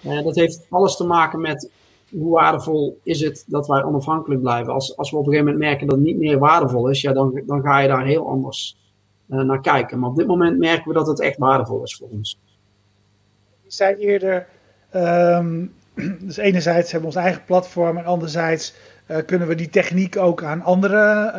Uh, 0.06 0.24
dat 0.24 0.36
heeft 0.36 0.66
alles 0.70 0.96
te 0.96 1.04
maken 1.04 1.42
met 1.42 1.72
hoe 2.10 2.32
waardevol 2.34 3.00
is 3.04 3.22
het 3.22 3.44
dat 3.48 3.68
wij 3.68 3.84
onafhankelijk 3.84 4.42
blijven. 4.42 4.74
Als, 4.74 4.98
als 4.98 5.12
we 5.12 5.18
op 5.18 5.26
een 5.26 5.32
gegeven 5.32 5.52
moment 5.52 5.70
merken 5.70 5.88
dat 5.88 5.96
het 5.96 6.06
niet 6.06 6.18
meer 6.18 6.40
waardevol 6.40 6.88
is, 6.88 7.02
ja, 7.02 7.14
dan, 7.14 7.42
dan 7.46 7.62
ga 7.62 7.80
je 7.80 7.88
daar 7.88 8.06
heel 8.06 8.30
anders 8.30 8.78
uh, 9.30 9.42
naar 9.42 9.62
kijken. 9.62 10.00
Maar 10.00 10.10
op 10.10 10.16
dit 10.16 10.28
moment 10.28 10.58
merken 10.58 10.88
we 10.88 10.94
dat 10.94 11.08
het 11.08 11.20
echt 11.20 11.38
waardevol 11.38 11.84
is 11.84 11.96
voor 11.96 12.08
ons. 12.12 12.40
Je 13.62 13.72
zei 13.72 13.96
eerder, 13.96 14.48
um, 14.96 15.74
dus 16.20 16.38
enerzijds 16.38 16.92
hebben 16.92 17.10
we 17.10 17.16
ons 17.16 17.26
eigen 17.26 17.46
platform 17.46 17.98
en 17.98 18.06
anderzijds 18.06 18.74
uh, 19.08 19.18
kunnen 19.26 19.48
we 19.48 19.56
die 19.56 19.70
techniek 19.70 20.18
ook 20.18 20.44
aan 20.44 20.62
anderen, 20.62 21.34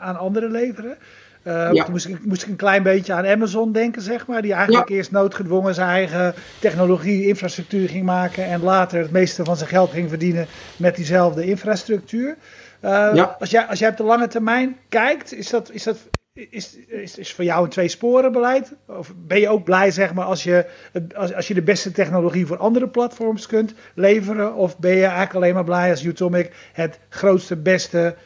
aan 0.00 0.16
anderen 0.16 0.50
leveren. 0.50 0.96
Uh, 1.44 1.72
ja. 1.72 1.86
Moest 1.90 2.06
ik, 2.06 2.24
moest 2.24 2.42
ik, 2.42 2.48
een 2.48 2.56
klein 2.56 2.82
beetje 2.82 3.12
aan 3.12 3.26
Amazon 3.26 3.72
denken, 3.72 4.02
zeg 4.02 4.26
maar. 4.26 4.42
Die 4.42 4.52
eigenlijk 4.52 4.88
eerst 4.88 5.10
noodgedwongen 5.10 5.74
zijn 5.74 5.88
eigen 5.88 6.34
technologie, 6.60 7.26
infrastructuur 7.26 7.88
ging 7.88 8.04
maken. 8.04 8.44
En 8.44 8.62
later 8.62 8.98
het 8.98 9.10
meeste 9.10 9.44
van 9.44 9.56
zijn 9.56 9.68
geld 9.68 9.90
ging 9.90 10.08
verdienen 10.08 10.46
met 10.76 10.96
diezelfde 10.96 11.44
infrastructuur. 11.44 12.36
Uh, 12.84 13.26
als, 13.38 13.50
jij, 13.50 13.66
als 13.66 13.78
jij 13.78 13.88
op 13.88 13.96
de 13.96 14.02
lange 14.02 14.28
termijn 14.28 14.76
kijkt, 14.88 15.34
is 15.34 15.50
dat, 15.50 15.70
is 15.70 15.82
dat 15.82 15.98
is, 16.34 16.76
is, 16.86 17.18
is 17.18 17.32
voor 17.32 17.44
jou 17.44 17.64
een 17.64 17.70
twee 17.70 17.88
sporen 17.88 18.32
beleid? 18.32 18.74
Of 18.86 19.14
ben 19.26 19.40
je 19.40 19.48
ook 19.48 19.64
blij, 19.64 19.90
zeg 19.90 20.14
maar, 20.14 20.24
als 20.24 20.42
je, 20.42 20.66
als, 21.14 21.34
als 21.34 21.48
je 21.48 21.54
de 21.54 21.62
beste 21.62 21.92
technologie 21.92 22.46
voor 22.46 22.56
andere 22.56 22.88
platforms 22.88 23.46
kunt 23.46 23.74
leveren? 23.94 24.54
Of 24.54 24.78
ben 24.78 24.94
je 24.96 25.02
eigenlijk 25.04 25.34
alleen 25.34 25.54
maar 25.54 25.64
blij 25.64 25.90
als 25.90 26.04
Utomic 26.04 26.70
het 26.72 26.98
grootste, 27.08 27.56
beste 27.56 28.16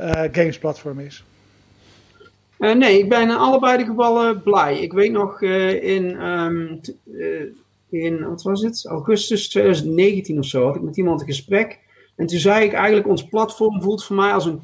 uh, 0.00 0.10
gamesplatform 0.32 0.98
is? 0.98 1.24
Uh, 2.58 2.74
nee, 2.74 2.98
ik 2.98 3.08
ben 3.08 3.22
in 3.22 3.30
allebei 3.30 3.76
de 3.76 3.84
gevallen 3.84 4.42
blij. 4.42 4.78
Ik 4.80 4.92
weet 4.92 5.12
nog 5.12 5.40
uh, 5.40 5.82
in, 5.82 6.04
uh, 7.06 7.42
in, 7.90 8.28
wat 8.28 8.42
was? 8.42 8.86
Augustus 8.86 9.48
2019 9.48 10.38
of 10.38 10.44
zo 10.44 10.66
had 10.66 10.76
ik 10.76 10.82
met 10.82 10.96
iemand 10.96 11.20
een 11.20 11.26
gesprek. 11.26 11.78
En 12.16 12.26
toen 12.26 12.38
zei 12.38 12.64
ik 12.64 12.72
eigenlijk, 12.72 13.08
ons 13.08 13.28
platform 13.28 13.82
voelt 13.82 14.04
voor 14.04 14.16
mij 14.16 14.32
als 14.32 14.44
een, 14.44 14.60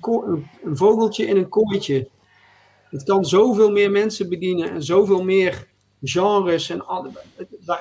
een 0.64 0.76
vogeltje 0.76 1.26
in 1.26 1.36
een 1.36 1.48
kooitje. 1.48 2.08
Het 2.90 3.02
kan 3.02 3.24
zoveel 3.24 3.70
meer 3.70 3.90
mensen 3.90 4.28
bedienen 4.28 4.70
en 4.70 4.82
zoveel 4.82 5.22
meer 5.22 5.66
genres. 6.02 6.70
En 6.70 6.84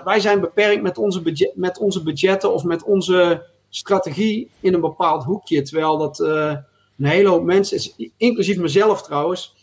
wij 0.03 0.19
zijn 0.19 0.39
beperkt 0.39 0.81
met 0.81 0.97
onze, 0.97 1.21
budget, 1.21 1.55
met 1.55 1.77
onze 1.77 2.03
budgetten 2.03 2.53
of 2.53 2.63
met 2.63 2.83
onze 2.83 3.45
strategie 3.69 4.51
in 4.59 4.73
een 4.73 4.81
bepaald 4.81 5.23
hoekje. 5.23 5.61
Terwijl 5.61 5.97
dat 5.97 6.19
een 6.19 7.05
hele 7.05 7.29
hoop 7.29 7.43
mensen, 7.43 7.93
inclusief 8.17 8.57
mezelf 8.57 9.01
trouwens, 9.01 9.55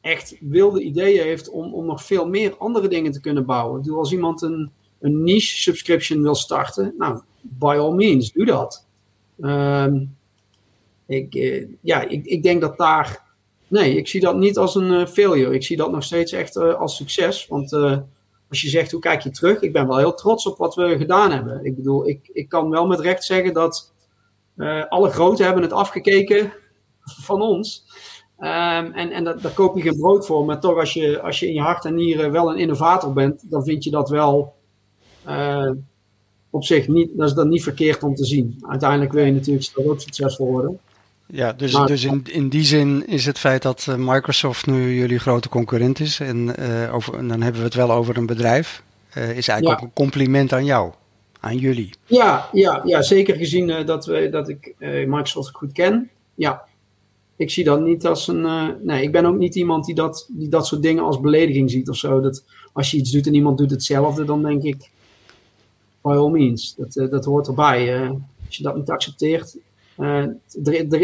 echt 0.00 0.36
wilde 0.40 0.82
ideeën 0.82 1.22
heeft 1.22 1.50
om, 1.50 1.74
om 1.74 1.86
nog 1.86 2.04
veel 2.04 2.28
meer 2.28 2.56
andere 2.56 2.88
dingen 2.88 3.12
te 3.12 3.20
kunnen 3.20 3.46
bouwen. 3.46 3.82
Dus 3.82 3.92
als 3.94 4.12
iemand 4.12 4.42
een, 4.42 4.70
een 5.00 5.22
niche 5.22 5.56
subscription 5.56 6.22
wil 6.22 6.34
starten, 6.34 6.94
nou, 6.98 7.20
by 7.40 7.76
all 7.78 7.94
means, 7.94 8.32
doe 8.32 8.46
dat. 8.46 8.86
Um, 9.40 10.16
ik, 11.06 11.34
eh, 11.34 11.66
ja, 11.80 12.02
ik, 12.02 12.24
ik 12.24 12.42
denk 12.42 12.60
dat 12.60 12.78
daar. 12.78 13.26
Nee, 13.68 13.96
ik 13.96 14.08
zie 14.08 14.20
dat 14.20 14.36
niet 14.36 14.58
als 14.58 14.74
een 14.74 14.92
uh, 14.92 15.06
failure. 15.06 15.54
Ik 15.54 15.64
zie 15.64 15.76
dat 15.76 15.90
nog 15.90 16.02
steeds 16.02 16.32
echt 16.32 16.56
uh, 16.56 16.74
als 16.74 16.96
succes. 16.96 17.46
Want 17.46 17.72
als 18.48 18.60
je 18.60 18.68
zegt 18.68 18.90
hoe 18.92 19.00
kijk 19.00 19.22
je 19.22 19.30
terug, 19.30 19.60
ik 19.60 19.72
ben 19.72 19.86
wel 19.86 19.96
heel 19.96 20.14
trots 20.14 20.46
op 20.46 20.58
wat 20.58 20.74
we 20.74 20.96
gedaan 20.98 21.32
hebben. 21.32 21.64
Ik 21.64 21.76
bedoel, 21.76 22.08
ik, 22.08 22.30
ik 22.32 22.48
kan 22.48 22.70
wel 22.70 22.86
met 22.86 23.00
recht 23.00 23.24
zeggen 23.24 23.54
dat 23.54 23.92
alle 24.88 25.10
groten 25.10 25.44
hebben 25.44 25.62
het 25.62 25.72
afgekeken 25.72 26.52
van 27.00 27.42
ons. 27.42 27.84
Um, 28.40 28.46
en 28.92 29.10
en 29.10 29.24
dat, 29.24 29.42
daar 29.42 29.52
koop 29.52 29.76
je 29.76 29.82
geen 29.82 29.98
brood 29.98 30.26
voor, 30.26 30.44
maar 30.44 30.60
toch 30.60 30.78
als 30.78 30.92
je, 30.92 31.20
als 31.20 31.40
je 31.40 31.46
in 31.46 31.54
je 31.54 31.60
hart 31.60 31.84
en 31.84 31.94
nieren 31.94 32.32
wel 32.32 32.50
een 32.50 32.58
innovator 32.58 33.12
bent, 33.12 33.50
dan 33.50 33.64
vind 33.64 33.84
je 33.84 33.90
dat 33.90 34.08
wel 34.08 34.54
op 36.50 36.64
zich 36.64 36.88
niet, 36.88 37.10
dat 37.16 37.28
is 37.28 37.34
dan 37.34 37.48
niet 37.48 37.62
verkeerd 37.62 38.02
om 38.02 38.14
te 38.14 38.24
zien. 38.24 38.64
Uiteindelijk 38.68 39.12
wil 39.12 39.24
je 39.24 39.32
natuurlijk 39.32 39.72
ook 39.76 40.00
succesvol 40.00 40.46
worden. 40.46 40.80
Ja, 41.30 41.52
dus, 41.52 41.72
dus 41.72 42.04
in, 42.04 42.22
in 42.24 42.48
die 42.48 42.64
zin 42.64 43.06
is 43.06 43.26
het 43.26 43.38
feit 43.38 43.62
dat 43.62 43.86
eh, 43.88 43.94
Microsoft 43.96 44.66
nu 44.66 44.94
jullie 44.94 45.18
grote 45.18 45.48
concurrent 45.48 46.00
is, 46.00 46.20
en, 46.20 46.54
uh, 46.60 46.94
over, 46.94 47.14
en 47.14 47.28
dan 47.28 47.40
hebben 47.40 47.60
we 47.60 47.66
het 47.66 47.76
wel 47.76 47.92
over 47.92 48.16
een 48.16 48.26
bedrijf, 48.26 48.82
uh, 49.16 49.36
is 49.36 49.48
eigenlijk 49.48 49.80
ook 49.80 49.86
een 49.86 49.92
compliment 49.92 50.52
aan 50.52 50.64
jou, 50.64 50.92
aan 51.40 51.56
jullie. 51.56 51.90
Ja, 52.06 52.48
ja, 52.52 52.82
ja 52.84 53.02
zeker 53.02 53.36
gezien 53.36 53.86
dat, 53.86 54.06
we, 54.06 54.28
dat 54.30 54.48
ik 54.48 54.74
Microsoft 55.06 55.50
goed 55.54 55.72
ken. 55.72 56.10
Ja, 56.34 56.62
ik 57.36 57.50
zie 57.50 57.64
dat 57.64 57.80
niet 57.80 58.06
als 58.06 58.28
een. 58.28 58.74
Nee, 58.82 59.02
ik 59.02 59.12
ben 59.12 59.26
ook 59.26 59.38
niet 59.38 59.54
iemand 59.54 59.84
die 59.84 59.94
dat, 59.94 60.28
die 60.30 60.48
dat 60.48 60.66
soort 60.66 60.82
dingen 60.82 61.04
als 61.04 61.20
belediging 61.20 61.70
ziet 61.70 61.88
of 61.88 61.96
zo. 61.96 62.20
Dat 62.20 62.44
als 62.72 62.90
je 62.90 62.96
iets 62.96 63.10
doet 63.10 63.26
en 63.26 63.34
iemand 63.34 63.58
doet 63.58 63.70
hetzelfde, 63.70 64.24
dan 64.24 64.42
denk 64.42 64.62
ik. 64.62 64.90
By 66.02 66.10
all 66.10 66.30
means, 66.30 66.74
dat, 66.76 67.10
dat 67.10 67.24
hoort 67.24 67.46
erbij. 67.46 68.08
Als 68.46 68.56
je 68.56 68.62
dat 68.62 68.76
niet 68.76 68.90
accepteert. 68.90 69.56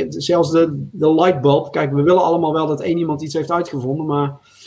Zelfs 0.09 0.51
de, 0.51 0.89
de 0.93 1.15
lightbulb. 1.15 1.73
Kijk, 1.73 1.93
we 1.93 2.03
willen 2.03 2.23
allemaal 2.23 2.53
wel 2.53 2.67
dat 2.67 2.81
één 2.81 2.99
iemand 2.99 3.23
iets 3.23 3.35
heeft 3.35 3.51
uitgevonden, 3.51 4.07
maar. 4.07 4.63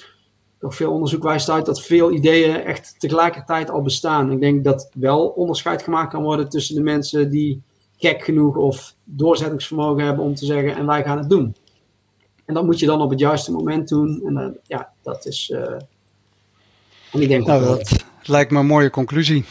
Toch 0.60 0.76
veel 0.76 0.92
onderzoek 0.92 1.24
wijst 1.24 1.50
uit 1.50 1.66
dat 1.66 1.82
veel 1.82 2.12
ideeën 2.12 2.64
echt 2.64 2.96
tegelijkertijd 2.98 3.70
al 3.70 3.82
bestaan. 3.82 4.32
Ik 4.32 4.40
denk 4.40 4.64
dat 4.64 4.90
wel 4.94 5.28
onderscheid 5.28 5.82
gemaakt 5.82 6.12
kan 6.12 6.24
worden 6.24 6.50
tussen 6.50 6.76
de 6.76 6.82
mensen 6.82 7.30
die 7.30 7.62
gek 7.98 8.24
genoeg 8.24 8.56
of 8.56 8.96
doorzettingsvermogen 9.04 10.06
hebben 10.06 10.26
om 10.26 10.36
te 10.36 10.46
zeggen 10.46 10.76
en 10.76 10.86
wij 10.86 11.04
gaan 11.04 11.18
het 11.18 11.30
doen. 11.30 11.56
En 12.46 12.54
dat 12.54 12.66
moet 12.66 12.80
je 12.80 12.86
dan 12.86 13.02
op 13.02 13.10
het 13.10 13.20
juiste 13.20 13.52
moment 13.52 13.88
doen. 13.88 14.22
En 14.26 14.34
uh, 14.34 14.48
ja, 14.64 14.90
dat 15.02 15.26
is. 15.26 15.50
Uh, 15.54 15.60
en 17.12 17.22
ik 17.22 17.28
denk 17.28 17.46
nou, 17.46 17.64
dat, 17.64 18.06
lijkt 18.24 18.52
me 18.52 18.60
een 18.60 18.66
mooie 18.66 18.90
conclusie. 18.90 19.46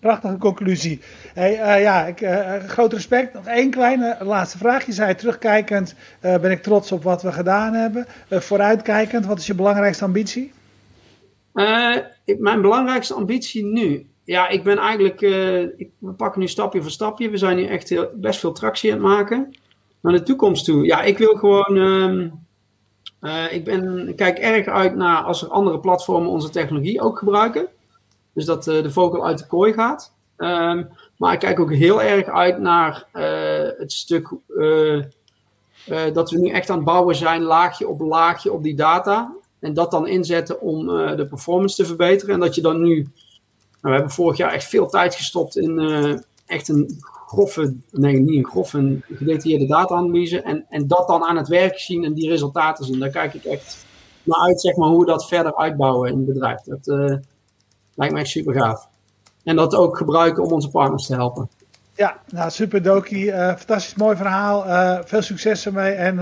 Prachtige 0.00 0.36
conclusie. 0.36 1.00
Hey, 1.34 1.52
uh, 1.52 1.82
ja, 1.82 2.06
ik, 2.06 2.18
groot 2.66 2.92
respect. 2.92 3.34
Nog 3.34 3.46
één 3.46 3.70
kleine 3.70 4.16
laatste 4.20 4.58
vraag. 4.58 4.86
Je 4.86 4.92
zei 4.92 5.14
terugkijkend 5.14 5.94
ben 6.20 6.50
ik 6.50 6.62
trots 6.62 6.92
op 6.92 7.02
wat 7.02 7.22
we 7.22 7.32
gedaan 7.32 7.72
hebben. 7.74 8.06
vooruitkijkend, 8.28 9.26
wat 9.26 9.38
is 9.38 9.46
je 9.46 9.54
belangrijkste 9.54 10.04
ambitie? 10.04 10.52
mijn 12.38 12.60
belangrijkste 12.60 13.14
ambitie 13.14 13.64
nu 13.64 14.06
ja, 14.26 14.48
ik 14.48 14.64
ben 14.64 14.78
eigenlijk. 14.78 15.20
Ik, 15.76 15.90
we 15.98 16.12
pakken 16.12 16.40
nu 16.40 16.48
stapje 16.48 16.82
voor 16.82 16.90
stapje. 16.90 17.30
We 17.30 17.36
zijn 17.36 17.56
nu 17.56 17.64
echt 17.64 17.88
heel, 17.88 18.10
best 18.14 18.40
veel 18.40 18.52
tractie 18.52 18.92
aan 18.92 18.98
het 18.98 19.06
maken. 19.06 19.56
Naar 20.00 20.12
de 20.12 20.22
toekomst 20.22 20.64
toe. 20.64 20.84
Ja, 20.84 21.02
ik 21.02 21.18
wil 21.18 21.34
gewoon. 21.34 21.76
Uh, 23.20 23.52
ik 23.52 23.64
ben, 23.64 24.12
kijk 24.16 24.38
erg 24.38 24.66
uit 24.66 24.96
naar 24.96 25.22
als 25.22 25.42
er 25.42 25.48
andere 25.48 25.80
platformen 25.80 26.30
onze 26.30 26.50
technologie 26.50 27.00
ook 27.00 27.18
gebruiken. 27.18 27.68
Dus 28.36 28.44
dat 28.44 28.66
uh, 28.66 28.82
de 28.82 28.90
vogel 28.90 29.26
uit 29.26 29.38
de 29.38 29.46
kooi 29.46 29.72
gaat. 29.72 30.12
Um, 30.36 30.88
maar 31.16 31.32
ik 31.32 31.38
kijk 31.38 31.60
ook 31.60 31.72
heel 31.72 32.02
erg 32.02 32.26
uit 32.26 32.58
naar 32.58 33.06
het 33.78 33.92
stuk. 33.92 34.28
dat 36.12 36.30
we 36.30 36.38
nu 36.38 36.48
echt 36.48 36.70
aan 36.70 36.76
het 36.76 36.84
bouwen 36.84 37.14
zijn, 37.14 37.42
laagje 37.42 37.88
op 37.88 38.00
laagje 38.00 38.52
op 38.52 38.62
die 38.62 38.74
data. 38.74 39.34
En 39.60 39.74
dat 39.74 39.90
dan 39.90 40.06
inzetten 40.06 40.60
om 40.60 40.86
de 41.16 41.26
performance 41.28 41.76
te 41.76 41.84
verbeteren. 41.84 42.34
En 42.34 42.40
dat 42.40 42.54
je 42.54 42.60
dan 42.60 42.82
nu 42.82 43.08
we 43.80 43.90
hebben 43.90 44.10
vorig 44.10 44.36
jaar 44.36 44.52
echt 44.52 44.68
veel 44.68 44.88
tijd 44.88 45.14
gestopt 45.14 45.56
in 45.56 45.78
echt 46.46 46.68
een 46.68 46.96
grove, 47.00 47.74
nee 47.90 48.18
niet 48.18 48.36
een 48.36 48.50
grove, 48.50 48.98
gedetailleerde 49.00 49.66
data-analyse. 49.66 50.40
En, 50.40 50.66
en 50.68 50.86
dat 50.86 51.08
dan 51.08 51.24
aan 51.24 51.36
het 51.36 51.48
werk 51.48 51.78
zien 51.78 52.04
en 52.04 52.12
die 52.12 52.28
resultaten 52.28 52.84
zien. 52.84 52.98
Daar 52.98 53.10
kijk 53.10 53.34
ik 53.34 53.44
echt 53.44 53.86
naar 54.22 54.40
uit, 54.40 54.60
zeg 54.60 54.76
maar, 54.76 54.88
hoe 54.88 55.00
we 55.00 55.06
dat 55.06 55.28
verder 55.28 55.56
uitbouwen 55.56 56.10
in 56.10 56.16
het 56.16 56.26
bedrijf. 56.26 56.60
Dat 56.60 57.20
lijkt 57.96 58.14
me 58.14 58.20
echt 58.20 58.30
super 58.30 58.54
gaaf. 58.54 58.88
En 59.44 59.56
dat 59.56 59.74
ook 59.74 59.96
gebruiken 59.96 60.42
om 60.42 60.52
onze 60.52 60.70
partners 60.70 61.06
te 61.06 61.14
helpen. 61.14 61.50
Ja, 61.94 62.20
nou 62.28 62.50
super 62.50 62.82
Doki. 62.82 63.28
Uh, 63.28 63.46
fantastisch 63.56 63.94
mooi 63.94 64.16
verhaal. 64.16 64.64
veel 65.04 65.22
succes 65.22 65.66
ermee. 65.66 65.92
En 65.92 66.16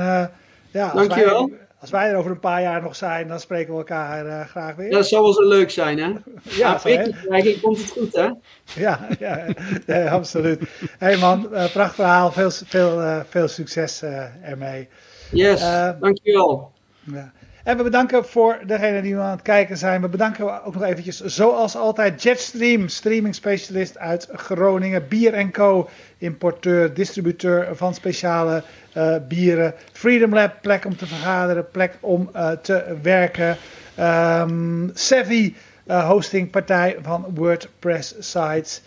ja, 0.70 0.92
Dankjewel. 0.94 1.48
Wij, 1.48 1.58
als 1.80 1.90
wij 1.90 2.10
er 2.10 2.16
over 2.16 2.30
een 2.30 2.40
paar 2.40 2.62
jaar 2.62 2.82
nog 2.82 2.96
zijn, 2.96 3.28
dan 3.28 3.40
spreken 3.40 3.72
we 3.72 3.78
elkaar 3.78 4.46
graag 4.46 4.74
weer. 4.76 4.90
Ja, 4.90 4.96
dat 4.96 5.06
zou 5.06 5.22
wel 5.22 5.32
zo 5.32 5.48
leuk 5.48 5.70
zijn, 5.70 5.98
hè? 5.98 6.12
Ja, 6.62 6.82
eigenlijk 6.84 7.62
komt 7.62 7.78
het 7.78 7.90
goed, 7.90 8.14
hè? 8.14 8.30
Ja, 8.74 9.08
ja, 9.18 9.46
ja 9.86 10.10
absoluut. 10.18 10.60
Hé 10.78 10.86
hey 10.98 11.16
man, 11.16 11.48
prachtig 11.48 11.94
verhaal. 11.94 12.32
Veel, 12.32 12.50
veel, 12.50 13.22
veel 13.28 13.48
succes 13.48 14.02
ermee. 14.42 14.88
Yes, 15.30 15.60
dankjewel. 16.00 16.72
Ja. 17.04 17.32
En 17.64 17.76
we 17.76 17.82
bedanken 17.82 18.24
voor 18.24 18.58
degenen 18.66 19.02
die 19.02 19.18
aan 19.18 19.30
het 19.30 19.42
kijken 19.42 19.76
zijn. 19.76 20.00
We 20.00 20.08
bedanken 20.08 20.64
ook 20.64 20.74
nog 20.74 20.82
eventjes, 20.82 21.20
zoals 21.20 21.76
altijd, 21.76 22.22
Jetstream, 22.22 22.88
streaming 22.88 23.34
specialist 23.34 23.98
uit 23.98 24.28
Groningen. 24.32 25.08
Bier 25.08 25.50
Co, 25.50 25.88
importeur, 26.18 26.94
distributeur 26.94 27.76
van 27.76 27.94
speciale 27.94 28.62
uh, 28.96 29.16
bieren. 29.28 29.74
Freedom 29.92 30.34
Lab, 30.34 30.52
plek 30.60 30.84
om 30.84 30.96
te 30.96 31.06
vergaderen, 31.06 31.70
plek 31.70 31.96
om 32.00 32.30
uh, 32.36 32.50
te 32.50 32.96
werken. 33.02 33.56
Um, 34.00 34.90
Savvy, 34.94 35.54
uh, 35.86 36.08
hostingpartij 36.08 36.96
van 37.02 37.26
WordPress 37.34 38.14
sites. 38.18 38.82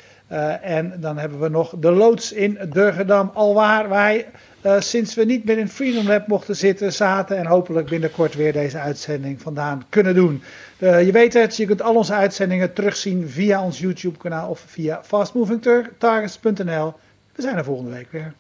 en 0.62 0.94
dan 1.00 1.18
hebben 1.18 1.40
we 1.40 1.50
nog 1.50 1.74
de 1.78 1.92
loods 1.92 2.32
in 2.32 2.60
Durgedam, 2.70 3.32
alwaar 3.34 3.90
wij 3.90 4.26
eh, 4.68 4.80
sinds 4.80 5.16
we 5.16 5.24
niet 5.24 5.44
meer 5.46 5.58
in 5.58 5.70
Freedom 5.70 6.08
Lab 6.08 6.28
mochten 6.28 6.56
zitten, 6.56 6.94
zaten 6.94 7.38
en 7.38 7.46
hopelijk 7.46 7.90
binnenkort 7.90 8.36
weer 8.36 8.54
deze 8.54 8.80
uitzending 8.80 9.42
vandaan 9.42 9.86
kunnen 9.90 10.16
doen. 10.16 10.44
Eh, 10.78 11.06
je 11.06 11.12
weet 11.12 11.34
het, 11.34 11.58
je 11.58 11.66
kunt 11.66 11.82
al 11.82 11.96
onze 11.96 12.14
uitzendingen 12.14 12.74
terugzien 12.74 13.30
via 13.30 13.64
ons 13.64 13.80
YouTube 13.80 14.18
kanaal 14.18 14.50
of 14.50 14.64
via 14.66 15.04
fastmovingtargets.nl. 15.04 16.94
We 17.36 17.42
zijn 17.42 17.58
er 17.58 17.64
volgende 17.64 17.92
week 17.92 18.12
weer. 18.12 18.34